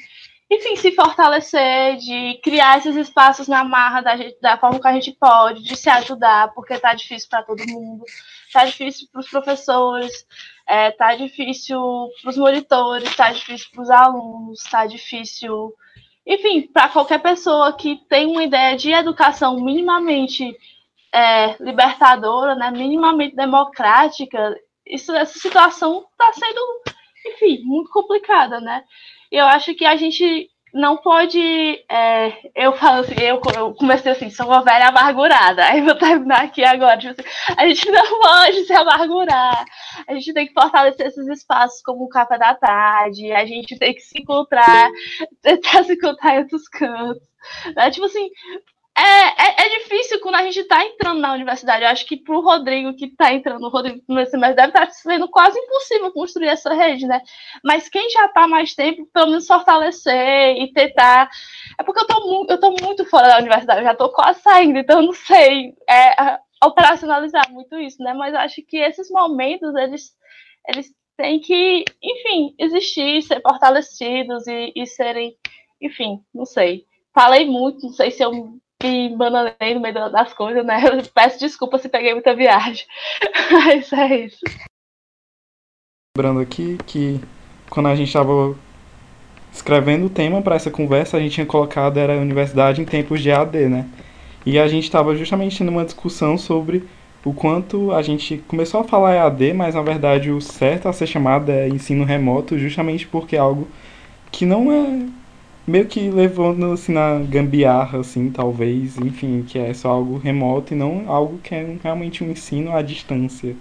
[0.50, 4.92] enfim, se fortalecer, de criar esses espaços na marra da, gente, da forma que a
[4.92, 8.04] gente pode, de se ajudar, porque tá difícil para todo mundo,
[8.52, 10.26] tá difícil para os professores,
[10.66, 11.78] é, tá difícil
[12.22, 15.72] para os monitores, tá difícil para os alunos, tá difícil,
[16.26, 20.58] enfim, para qualquer pessoa que tem uma ideia de educação minimamente
[21.14, 26.60] é, libertadora, né, minimamente democrática, isso, essa situação está sendo,
[27.26, 28.82] enfim, muito complicada, né?
[29.30, 31.38] Eu acho que a gente não pode.
[31.88, 35.64] É, eu falo assim, eu, eu, comecei assim, sou uma velha amargurada.
[35.70, 36.98] Aí vou terminar aqui agora.
[36.98, 39.64] Tipo assim, a gente não pode se amargurar.
[40.08, 43.32] A gente tem que fortalecer esses espaços como o café da tarde.
[43.32, 44.90] A gente tem que se encontrar,
[45.40, 47.22] tentar se encontrar em outros cantos.
[47.76, 47.90] Né?
[47.90, 48.28] Tipo assim,
[48.96, 51.82] é, é, é, difícil quando a gente está entrando na universidade.
[51.82, 54.86] Eu acho que para o Rodrigo que está entrando, o Rodrigo no semestre, deve estar
[54.86, 57.20] tá sendo quase impossível construir essa rede, né?
[57.64, 61.28] Mas quem já está mais tempo, pelo menos fortalecer e tentar.
[61.78, 65.00] É porque eu tô, eu muito fora da universidade, eu já estou quase saindo, então
[65.00, 68.14] eu não sei é, operacionalizar muito isso, né?
[68.14, 70.12] Mas acho que esses momentos, eles,
[70.68, 75.36] eles têm que, enfim, existir, ser fortalecidos e, e serem,
[75.80, 76.86] enfim, não sei.
[77.12, 80.82] Falei muito, não sei se eu me bananei no meio das coisas, né?
[80.84, 82.84] Eu peço desculpa se peguei muita viagem.
[83.50, 84.40] Mas é isso.
[86.16, 87.20] Lembrando aqui que
[87.70, 88.56] quando a gente estava
[89.52, 93.30] escrevendo o tema para essa conversa, a gente tinha colocado era universidade em tempos de
[93.30, 93.88] AD, né?
[94.46, 96.84] E a gente estava justamente tendo uma discussão sobre
[97.24, 101.06] o quanto a gente começou a falar EAD, mas na verdade o certo a ser
[101.06, 103.66] chamado é ensino remoto, justamente porque é algo
[104.30, 105.06] que não é
[105.66, 110.76] meio que levando assim na gambiarra, assim, talvez, enfim, que é só algo remoto e
[110.76, 113.56] não algo que é realmente um ensino à distância.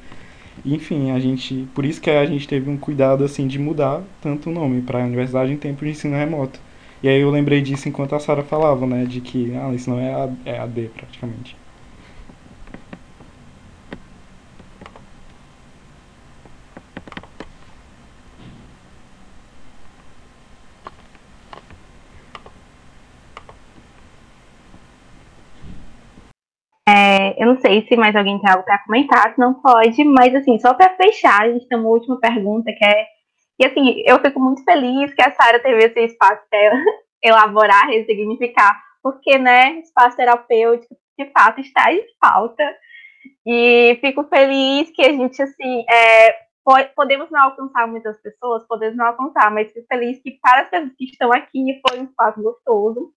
[0.66, 4.50] Enfim, a gente, por isso que a gente teve um cuidado assim de mudar tanto
[4.50, 6.60] o nome para Universidade em Tempo de Ensino Remoto.
[7.02, 10.00] E aí eu lembrei disso enquanto a Sara falava, né, de que ah, isso não
[10.00, 11.63] é, é AD praticamente.
[26.88, 30.60] É, eu não sei se mais alguém tem algo para comentar, não pode, mas assim,
[30.60, 33.06] só para fechar, a gente tem uma última pergunta que é.
[33.60, 36.84] E assim, eu fico muito feliz que a Sara teve esse espaço para
[37.24, 42.64] elaborar, ressignificar, porque, né, espaço terapêutico de fato está em falta.
[43.46, 46.36] E fico feliz que a gente, assim, é,
[46.96, 50.92] podemos não alcançar muitas pessoas, podemos não alcançar, mas fico feliz que para as pessoas
[50.98, 53.14] que estão aqui foi um espaço gostoso.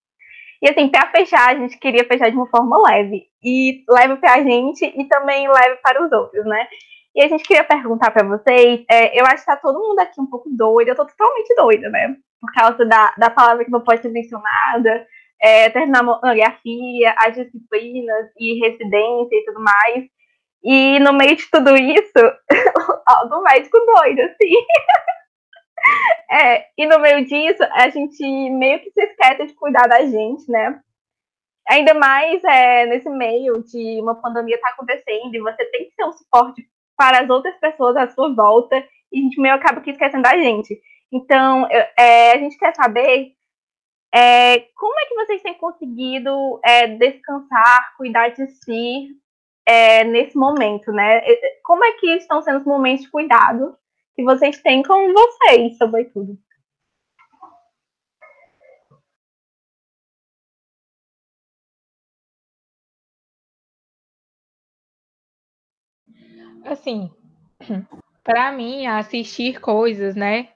[0.62, 3.24] E assim, para fechar, a gente queria fechar de uma forma leve.
[3.42, 6.66] E leve para a gente e também leve para os outros, né?
[7.14, 10.20] E a gente queria perguntar para vocês, é, eu acho que tá todo mundo aqui
[10.20, 12.14] um pouco doido, eu tô totalmente doida, né?
[12.40, 15.06] Por causa da, da palavra que não pode ser mencionada,
[15.40, 20.04] é, terminar a monografia, as disciplinas e residência e tudo mais.
[20.62, 22.12] E no meio de tudo isso,
[23.30, 24.52] do médico doido, assim.
[26.28, 30.50] É, e no meio disso, a gente meio que se esquece de cuidar da gente,
[30.50, 30.80] né?
[31.68, 36.04] Ainda mais é, nesse meio de uma pandemia tá acontecendo e você tem que ser
[36.04, 38.76] um suporte para as outras pessoas à sua volta
[39.12, 40.80] e a gente meio acaba que esquecendo da gente.
[41.12, 41.66] Então,
[41.96, 43.32] é, a gente quer saber
[44.12, 49.08] é, como é que vocês têm conseguido é, descansar, cuidar de si
[49.66, 51.20] é, nesse momento, né?
[51.64, 53.76] Como é que estão sendo os momentos de cuidado
[54.16, 56.38] que vocês têm com vocês, sobretudo?
[66.64, 67.10] Assim,
[68.24, 70.48] para mim, assistir coisas, né?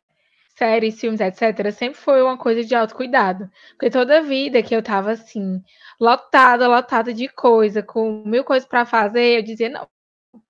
[0.57, 3.51] Séries, filmes, etc., sempre foi uma coisa de autocuidado.
[3.73, 5.63] Porque toda vida que eu tava assim,
[6.01, 9.89] lotada, lotada de coisa, com mil coisas para fazer, eu dizia, não,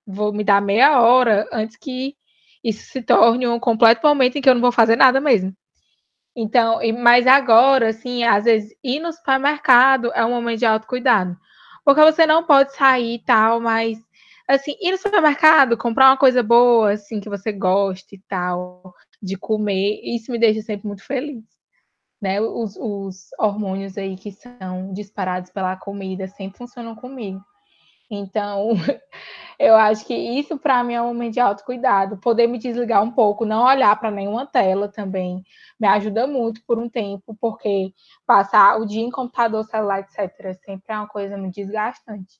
[0.05, 2.15] vou me dar meia hora antes que
[2.63, 5.53] isso se torne um completo momento em que eu não vou fazer nada mesmo.
[6.35, 11.37] Então, mas agora, assim, às vezes ir no supermercado é um momento de autocuidado.
[11.83, 13.99] Porque você não pode sair e tal, mas
[14.47, 19.37] assim, ir no supermercado, comprar uma coisa boa, assim, que você goste e tal, de
[19.37, 21.43] comer, isso me deixa sempre muito feliz.
[22.21, 22.39] Né?
[22.39, 27.43] Os, os hormônios aí que são disparados pela comida sempre funcionam comigo.
[28.13, 28.71] Então,
[29.57, 32.17] eu acho que isso para mim é um momento de autocuidado.
[32.17, 35.41] Poder me desligar um pouco, não olhar para nenhuma tela também,
[35.79, 37.93] me ajuda muito por um tempo, porque
[38.27, 42.39] passar o dia em computador, celular, etc., sempre é uma coisa muito desgastante.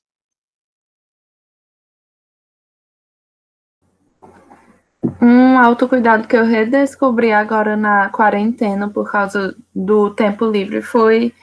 [5.20, 11.34] Um autocuidado que eu redescobri agora na quarentena por causa do tempo livre foi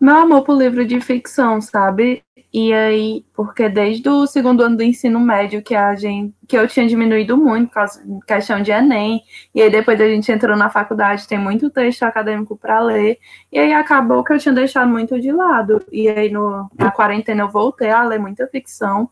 [0.00, 2.22] meu amor por livro de ficção, sabe?
[2.52, 6.66] E aí, porque desde o segundo ano do ensino médio que a gente, que eu
[6.66, 9.20] tinha diminuído muito por causa de questão de Enem,
[9.54, 13.18] e aí depois a gente entrou na faculdade, tem muito texto acadêmico para ler,
[13.52, 15.84] e aí acabou que eu tinha deixado muito de lado.
[15.92, 19.10] E aí no, na quarentena eu voltei a ler muita ficção.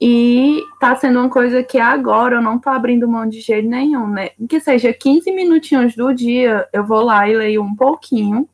[0.00, 4.06] E tá sendo uma coisa que agora eu não tô abrindo mão de jeito nenhum,
[4.08, 4.30] né?
[4.48, 8.46] Que seja 15 minutinhos do dia, eu vou lá e leio um pouquinho.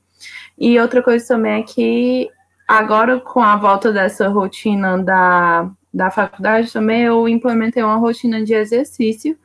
[0.56, 2.30] E outra coisa também é que
[2.72, 8.54] agora, com a volta dessa rotina da, da faculdade, também eu implementei uma rotina de
[8.54, 9.36] exercício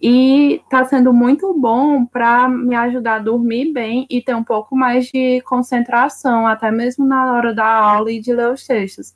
[0.00, 4.76] e tá sendo muito bom para me ajudar a dormir bem e ter um pouco
[4.76, 9.14] mais de concentração, até mesmo na hora da aula e de ler os textos.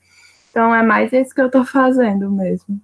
[0.51, 2.81] Então é mais isso que eu estou fazendo mesmo.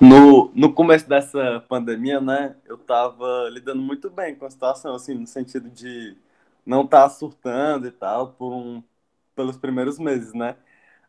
[0.00, 5.14] No, no começo dessa pandemia, né, eu estava lidando muito bem com a situação, assim,
[5.14, 6.14] no sentido de
[6.66, 8.82] não estar tá surtando e tal, por um,
[9.34, 10.56] pelos primeiros meses, né.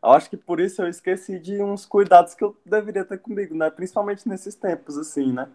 [0.02, 3.54] Eu acho que por isso eu esqueci de uns cuidados que eu deveria ter comigo,
[3.54, 5.48] né, principalmente nesses tempos, assim, né,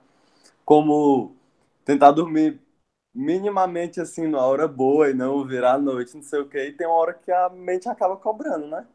[0.65, 1.35] como
[1.85, 2.61] tentar dormir
[3.15, 6.73] minimamente assim, numa hora boa e não virar a noite, não sei o que, e
[6.73, 8.87] tem uma hora que a mente acaba cobrando, né?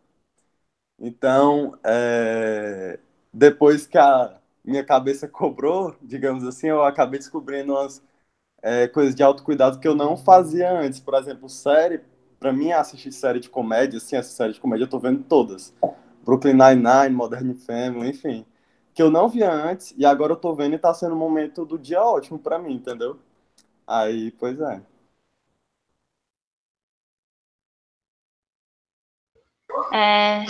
[0.99, 2.99] Então, é...
[3.33, 8.03] depois que a minha cabeça cobrou, digamos assim, eu acabei descobrindo umas
[8.62, 11.01] é, coisas de autocuidado que eu não fazia antes.
[11.01, 12.01] Por exemplo, série,
[12.41, 15.74] para mim, assistir série de comédia, assim, essa série de comédia eu tô vendo todas.
[16.24, 18.45] Brooklyn Nine-Nine, Modern Family, enfim.
[18.95, 21.64] Que eu não via antes e agora eu tô vendo e tá sendo um momento
[21.64, 23.18] do dia ótimo para mim, entendeu?
[23.87, 24.83] Aí, pois é.
[29.93, 30.45] É...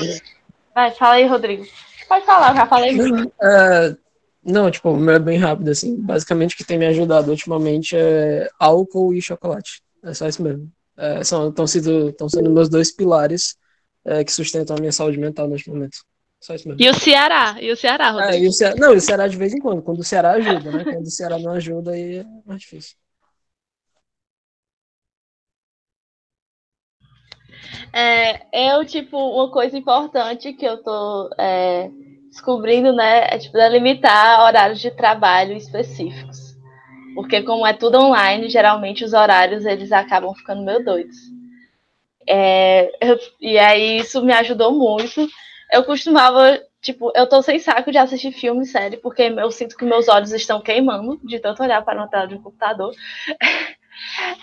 [0.75, 1.65] Vai, fala aí, Rodrigo.
[2.09, 3.33] Pode falar, eu já falei muito.
[3.43, 3.97] É,
[4.43, 5.97] não, tipo, é bem rápido, assim.
[6.01, 9.83] Basicamente, o que tem me ajudado ultimamente é álcool e chocolate.
[10.03, 10.71] É só isso mesmo.
[10.97, 13.57] É, são, estão sendo, estão sendo meus dois pilares
[14.05, 15.99] é, que sustentam a minha saúde mental neste momento.
[16.41, 16.83] Só isso mesmo.
[16.83, 17.57] E o Ceará?
[17.61, 18.33] E o Ceará, Rodrigo?
[18.33, 19.83] É, e o Ceará, não, e o Ceará de vez em quando.
[19.83, 20.85] Quando o Ceará ajuda, né?
[20.85, 22.97] Quando o Ceará não ajuda, aí é mais difícil.
[27.93, 31.91] É, eu, tipo, uma coisa importante que eu tô é,
[32.31, 36.57] descobrindo, né, é, tipo, delimitar horários de trabalho específicos.
[37.15, 41.17] Porque como é tudo online, geralmente os horários, eles acabam ficando meio doidos.
[42.29, 45.27] É, eu, e aí isso me ajudou muito.
[45.73, 49.85] Eu costumava, tipo, eu tô sem saco de assistir filme série, porque eu sinto que
[49.85, 52.95] meus olhos estão queimando de tanto olhar para uma tela de um computador.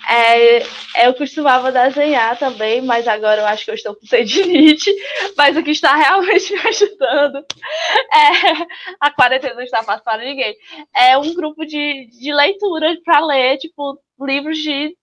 [0.09, 4.93] É, eu costumava desenhar também, mas agora eu acho que eu estou com tendinite.
[5.37, 8.67] Mas o que está realmente me ajudando é
[8.99, 10.55] a quarentena não está fácil para ninguém.
[10.95, 14.95] É um grupo de, de leitura para ler, tipo, livros de,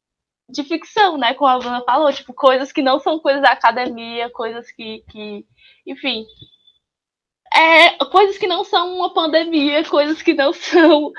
[0.49, 1.35] de ficção, né?
[1.35, 5.45] Como a Ana falou, tipo, coisas que não são coisas da academia, coisas que, que
[5.87, 6.25] enfim,
[7.55, 11.13] é, coisas que não são uma pandemia, coisas que não são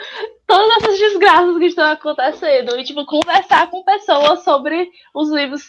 [0.48, 2.78] todas essas desgraças que estão acontecendo.
[2.80, 5.68] E, tipo, conversar com pessoas sobre os livros,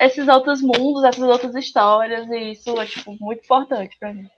[0.00, 4.28] esses outros mundos, essas outras histórias, e isso é, tipo, muito importante para mim.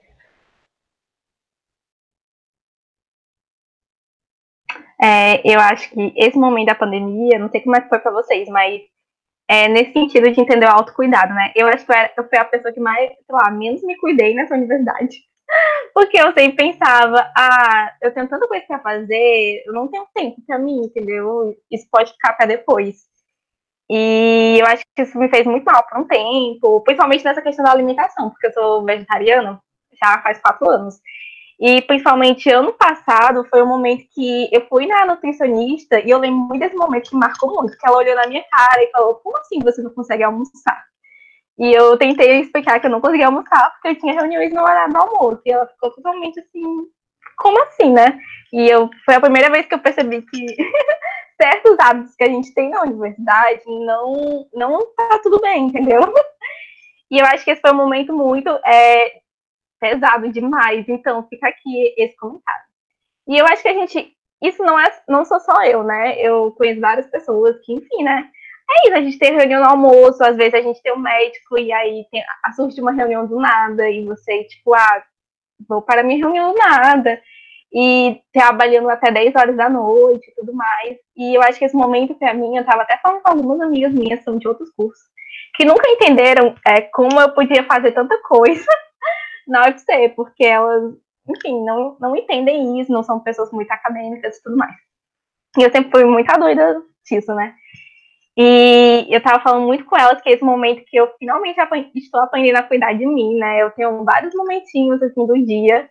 [5.01, 8.11] É, eu acho que esse momento da pandemia, não sei como é que foi para
[8.11, 8.81] vocês, mas
[9.47, 11.51] é, nesse sentido de entender o autocuidado, né?
[11.55, 13.97] Eu acho que eu, era, eu fui a pessoa que mais, sei lá, menos me
[13.97, 15.28] cuidei nessa universidade.
[15.93, 20.41] Porque eu sempre pensava, ah, eu tenho tanta coisa pra fazer, eu não tenho tempo
[20.45, 21.55] pra mim, entendeu?
[21.71, 23.09] Isso pode ficar pra depois.
[23.89, 27.65] E eu acho que isso me fez muito mal por um tempo, principalmente nessa questão
[27.65, 29.59] da alimentação, porque eu sou vegetariana
[30.01, 30.95] já faz quatro anos.
[31.59, 36.39] E principalmente ano passado foi um momento que eu fui na nutricionista e eu lembro
[36.39, 39.37] muito desse momento que marcou muito, que ela olhou na minha cara e falou: Como
[39.37, 40.81] assim você não consegue almoçar?
[41.59, 44.93] E eu tentei explicar que eu não conseguia almoçar porque eu tinha reuniões no horário
[44.93, 45.41] do almoço.
[45.45, 46.63] E ela ficou totalmente assim,
[47.37, 48.17] como assim, né?
[48.53, 50.45] E eu foi a primeira vez que eu percebi que
[51.41, 56.01] certos hábitos que a gente tem na universidade não não tá tudo bem, entendeu?
[57.11, 59.19] E eu acho que esse foi um momento muito é,
[59.79, 60.87] pesado demais.
[60.87, 62.63] Então fica aqui esse comentário.
[63.27, 66.17] E eu acho que a gente isso não é não sou só eu, né?
[66.21, 68.29] Eu conheço várias pessoas que, enfim, né?
[68.71, 71.57] É isso, a gente tem reunião no almoço, às vezes a gente tem um médico
[71.57, 72.23] e aí tem,
[72.55, 75.03] surge uma reunião do nada e você, tipo, ah,
[75.67, 77.19] vou para minha reunião do nada
[77.73, 80.97] e trabalhando até 10 horas da noite e tudo mais.
[81.15, 83.93] E eu acho que esse momento para mim, eu estava até falando com algumas amigas
[83.93, 85.03] minhas, são de outros cursos,
[85.55, 88.65] que nunca entenderam é, como eu podia fazer tanta coisa
[89.47, 90.93] na UFC, porque elas,
[91.27, 94.75] enfim, não, não entendem isso, não são pessoas muito acadêmicas e tudo mais.
[95.57, 97.55] E eu sempre fui muito doida disso, né?
[98.41, 101.59] E eu tava falando muito com elas que esse momento que eu finalmente
[101.93, 103.61] estou aprendendo a cuidar de mim, né?
[103.61, 105.89] Eu tenho vários momentinhos, assim, do dia,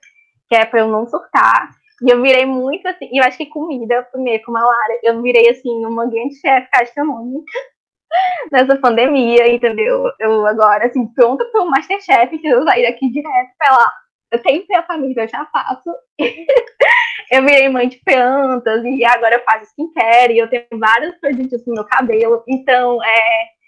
[0.49, 1.69] que é pra eu não surtar.
[2.03, 5.21] E eu virei muito, assim, e eu acho que comida, primeiro, como a Lara, eu
[5.21, 7.53] virei, assim, uma grande chefe gastronômica
[8.51, 10.11] nessa pandemia, entendeu?
[10.19, 13.93] Eu agora, assim, pronta para o Masterchef, que eu sair daqui direto pra lá
[14.31, 15.91] eu tenho que ter a família, eu já faço.
[17.31, 21.67] eu virei mãe de plantas e agora eu faço skincare e eu tenho vários produtos
[21.67, 22.43] no meu cabelo.
[22.49, 23.59] Então, é.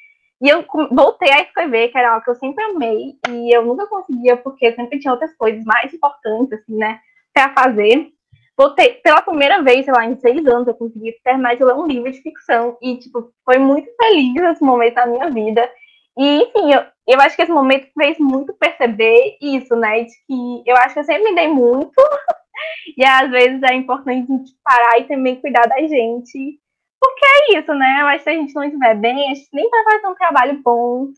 [0.43, 3.87] E eu voltei a escrever, que era algo que eu sempre amei, e eu nunca
[3.87, 6.99] conseguia, porque sempre tinha outras coisas mais importantes, assim, né,
[7.35, 8.09] pra fazer.
[8.57, 11.87] Voltei, pela primeira vez, sei lá, em seis anos, eu consegui terminar de ler um
[11.87, 15.71] livro de ficção, e, tipo, foi muito feliz esse momento da minha vida.
[16.19, 20.05] E, enfim, eu, eu acho que esse momento fez muito perceber isso, né?
[20.05, 21.93] De que eu acho que eu sempre me dei muito,
[22.97, 26.59] e às vezes é importante a gente parar e também cuidar da gente.
[27.01, 27.99] Porque é isso, né?
[28.03, 30.15] Eu acho que se a gente não estiver bem, a gente nem vai fazer um
[30.15, 31.09] trabalho bom.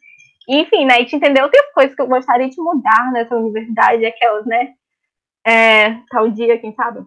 [0.48, 0.94] Enfim, né?
[0.94, 4.74] A gente entendeu outras coisas que eu gostaria de mudar nessa universidade, aquelas, né?
[5.46, 7.04] É, tal dia, quem sabe?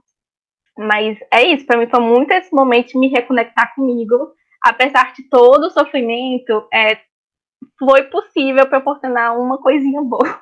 [0.78, 5.24] Mas é isso, para mim foi muito esse momento de me reconectar comigo, apesar de
[5.30, 6.98] todo o sofrimento, é,
[7.78, 10.40] foi possível proporcionar uma coisinha boa.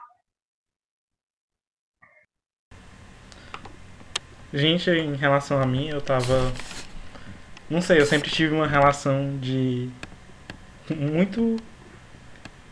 [4.53, 6.53] Gente, em relação a mim, eu tava.
[7.69, 9.89] Não sei, eu sempre tive uma relação de.
[10.89, 11.57] Muito.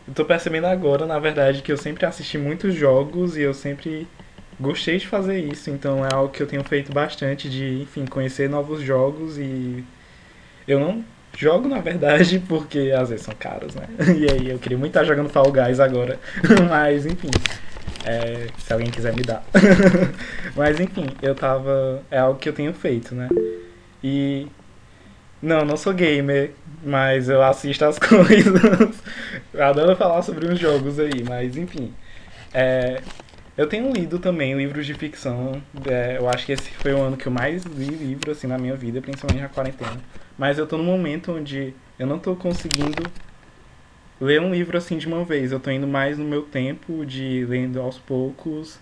[0.07, 4.07] Eu tô percebendo agora, na verdade, que eu sempre assisti muitos jogos e eu sempre
[4.59, 5.71] gostei de fazer isso.
[5.71, 9.83] Então é algo que eu tenho feito bastante de, enfim, conhecer novos jogos e.
[10.67, 11.03] Eu não
[11.37, 13.87] Jogo, na verdade, porque às vezes são caros, né?
[14.17, 16.19] E aí eu queria muito estar jogando Fall Guys agora.
[16.69, 17.31] Mas, enfim.
[18.03, 19.43] É, se alguém quiser me dar.
[20.55, 22.01] Mas, enfim, eu tava.
[22.09, 23.29] É algo que eu tenho feito, né?
[24.03, 24.47] E.
[25.41, 26.51] Não, não sou gamer,
[26.85, 28.61] mas eu assisto as coisas.
[29.59, 31.91] adoro falar sobre uns jogos aí, mas, enfim.
[32.53, 33.01] É,
[33.57, 35.61] eu tenho lido também livros de ficção.
[35.85, 38.57] É, eu acho que esse foi o ano que eu mais li livro assim na
[38.57, 39.99] minha vida, principalmente na quarentena.
[40.37, 43.11] Mas eu tô num momento onde eu não tô conseguindo
[44.19, 45.51] ler um livro assim de uma vez.
[45.51, 48.79] Eu tô indo mais no meu tempo de lendo aos poucos.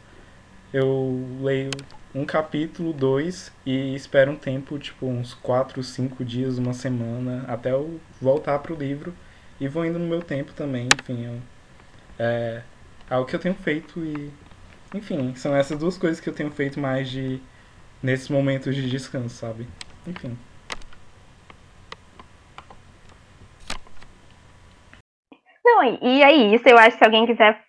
[0.74, 6.74] Eu leio um capítulo, dois, e espero um tempo, tipo uns quatro, cinco dias, uma
[6.74, 9.14] semana, até eu voltar pro livro.
[9.60, 11.26] E vou indo no meu tempo também, enfim.
[11.26, 11.42] Eu,
[12.20, 12.64] é
[13.10, 14.32] algo que eu tenho feito e.
[14.94, 17.40] Enfim, são essas duas coisas que eu tenho feito mais de.
[18.04, 19.68] nesses momentos de descanso, sabe?
[20.08, 20.38] Enfim.
[25.76, 26.68] Bom, e é isso.
[26.68, 27.64] Eu acho que se alguém quiser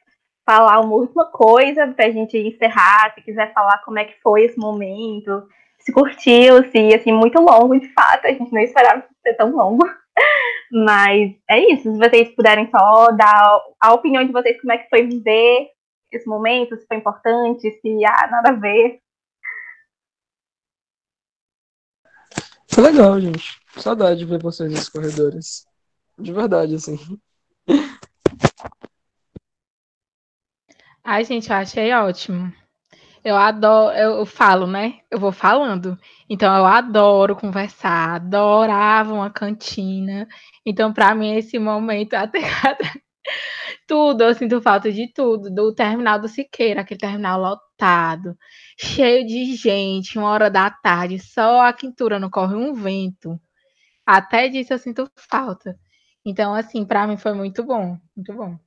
[0.49, 4.59] falar uma última coisa pra gente encerrar, se quiser falar como é que foi esse
[4.59, 5.47] momento,
[5.79, 9.85] se curtiu, se assim, muito longo, de fato, a gente não esperava ser tão longo.
[10.73, 14.89] Mas é isso, se vocês puderem só dar a opinião de vocês, como é que
[14.89, 15.69] foi viver
[16.13, 19.01] esse momento, se foi importante, se há nada a ver.
[22.73, 23.61] Foi legal, gente.
[23.77, 25.67] Saudade de ver vocês nos corredores.
[26.19, 26.97] De verdade, assim.
[31.05, 32.53] Ai, gente, eu achei ótimo.
[33.25, 35.01] Eu adoro, eu falo, né?
[35.11, 35.99] Eu vou falando.
[36.31, 40.29] Então, eu adoro conversar, adorava uma cantina.
[40.67, 42.41] Então, para mim, esse momento, até
[43.87, 45.51] tudo, eu sinto falta de tudo.
[45.51, 48.37] Do terminal do Siqueira, aquele terminal lotado,
[48.79, 53.39] cheio de gente, uma hora da tarde, só a quintura não corre um vento.
[54.07, 55.77] Até disso eu sinto falta.
[56.25, 58.59] Então, assim, para mim foi muito bom, muito bom.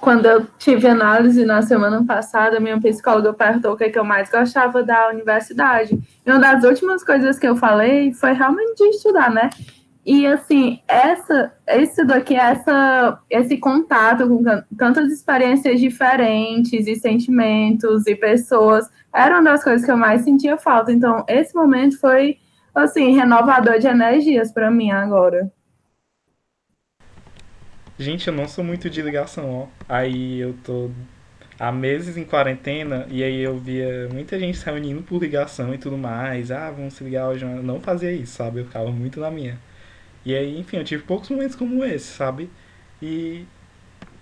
[0.00, 4.04] quando eu tive análise na semana passada, minha psicóloga perguntou o que, é que eu
[4.04, 5.98] mais gostava da universidade.
[6.24, 9.50] E uma das últimas coisas que eu falei foi realmente de estudar, né?
[10.04, 14.42] E assim, essa, esse daqui, essa, esse contato com
[14.76, 20.56] tantas experiências diferentes e sentimentos e pessoas, era uma das coisas que eu mais sentia
[20.56, 20.92] falta.
[20.92, 22.38] Então, esse momento foi
[22.74, 25.50] assim, renovador de energias para mim agora.
[27.98, 29.66] Gente, eu não sou muito de ligação, ó.
[29.88, 30.90] Aí eu tô
[31.58, 35.78] há meses em quarentena e aí eu via muita gente se reunindo por ligação e
[35.78, 36.50] tudo mais.
[36.50, 37.44] Ah, vamos se ligar hoje.
[37.44, 38.60] Eu não fazia isso, sabe?
[38.60, 39.58] Eu ficava muito na minha.
[40.24, 42.50] E aí, enfim, eu tive poucos momentos como esse, sabe?
[43.02, 43.46] E,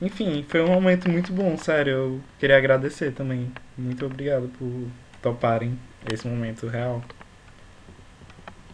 [0.00, 1.92] enfim, foi um momento muito bom, sério.
[1.92, 3.52] Eu queria agradecer também.
[3.78, 4.88] Muito obrigado por
[5.22, 5.78] toparem
[6.12, 7.02] esse momento real.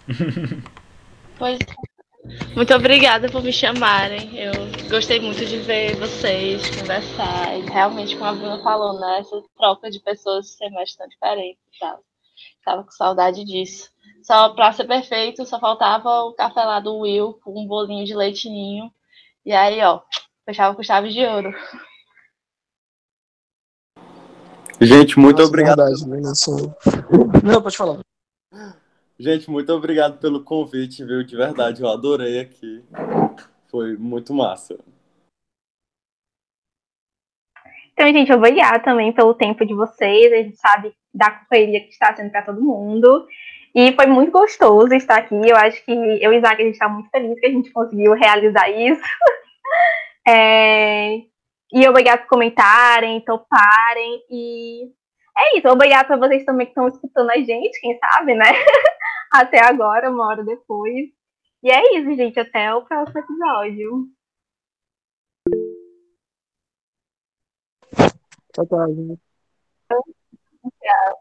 [1.39, 1.59] Pois
[2.55, 4.37] muito obrigada por me chamarem.
[4.37, 4.53] Eu
[4.89, 7.57] gostei muito de ver vocês conversar.
[7.57, 9.19] E realmente, como a Bruna falou, né?
[9.21, 12.01] Essa troca de pessoas ser mais tão diferente e tal.
[12.65, 13.91] Tava com saudade disso.
[14.23, 18.15] Só para ser perfeito, só faltava o café lá do Will com um bolinho de
[18.15, 18.91] leitinho.
[19.45, 20.01] E aí, ó,
[20.45, 21.55] fechava com chaves de ouro.
[24.81, 25.77] Gente, muito Nossa, obrigado.
[25.77, 26.21] Verdade, né?
[27.45, 28.01] Não, pode falar.
[29.19, 31.25] Gente, muito obrigado pelo convite, viu?
[31.25, 32.85] De verdade, eu adorei aqui.
[33.71, 34.79] Foi muito massa.
[37.93, 40.31] Então, gente, obrigada também pelo tempo de vocês.
[40.31, 43.27] A gente sabe da correria que está sendo para todo mundo.
[43.75, 45.35] E foi muito gostoso estar aqui.
[45.35, 48.13] Eu acho que eu e Isaac, a gente está muito feliz que a gente conseguiu
[48.13, 49.03] realizar isso.
[50.29, 51.19] É...
[51.73, 54.25] E obrigado por comentarem, toparem.
[54.29, 54.91] E
[55.39, 55.69] é isso.
[55.69, 58.47] Obrigado para vocês também que estão escutando a gente, quem sabe, né?
[59.33, 61.09] até agora, uma hora depois.
[61.63, 62.39] E é isso, gente.
[62.39, 64.09] Até o próximo episódio.
[68.53, 69.21] Tchau, tchau, gente.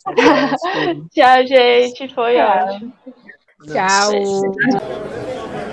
[1.12, 2.14] Tchau, gente.
[2.14, 2.68] Foi Tchau.
[2.68, 2.94] ótimo.
[3.68, 5.65] Tchau.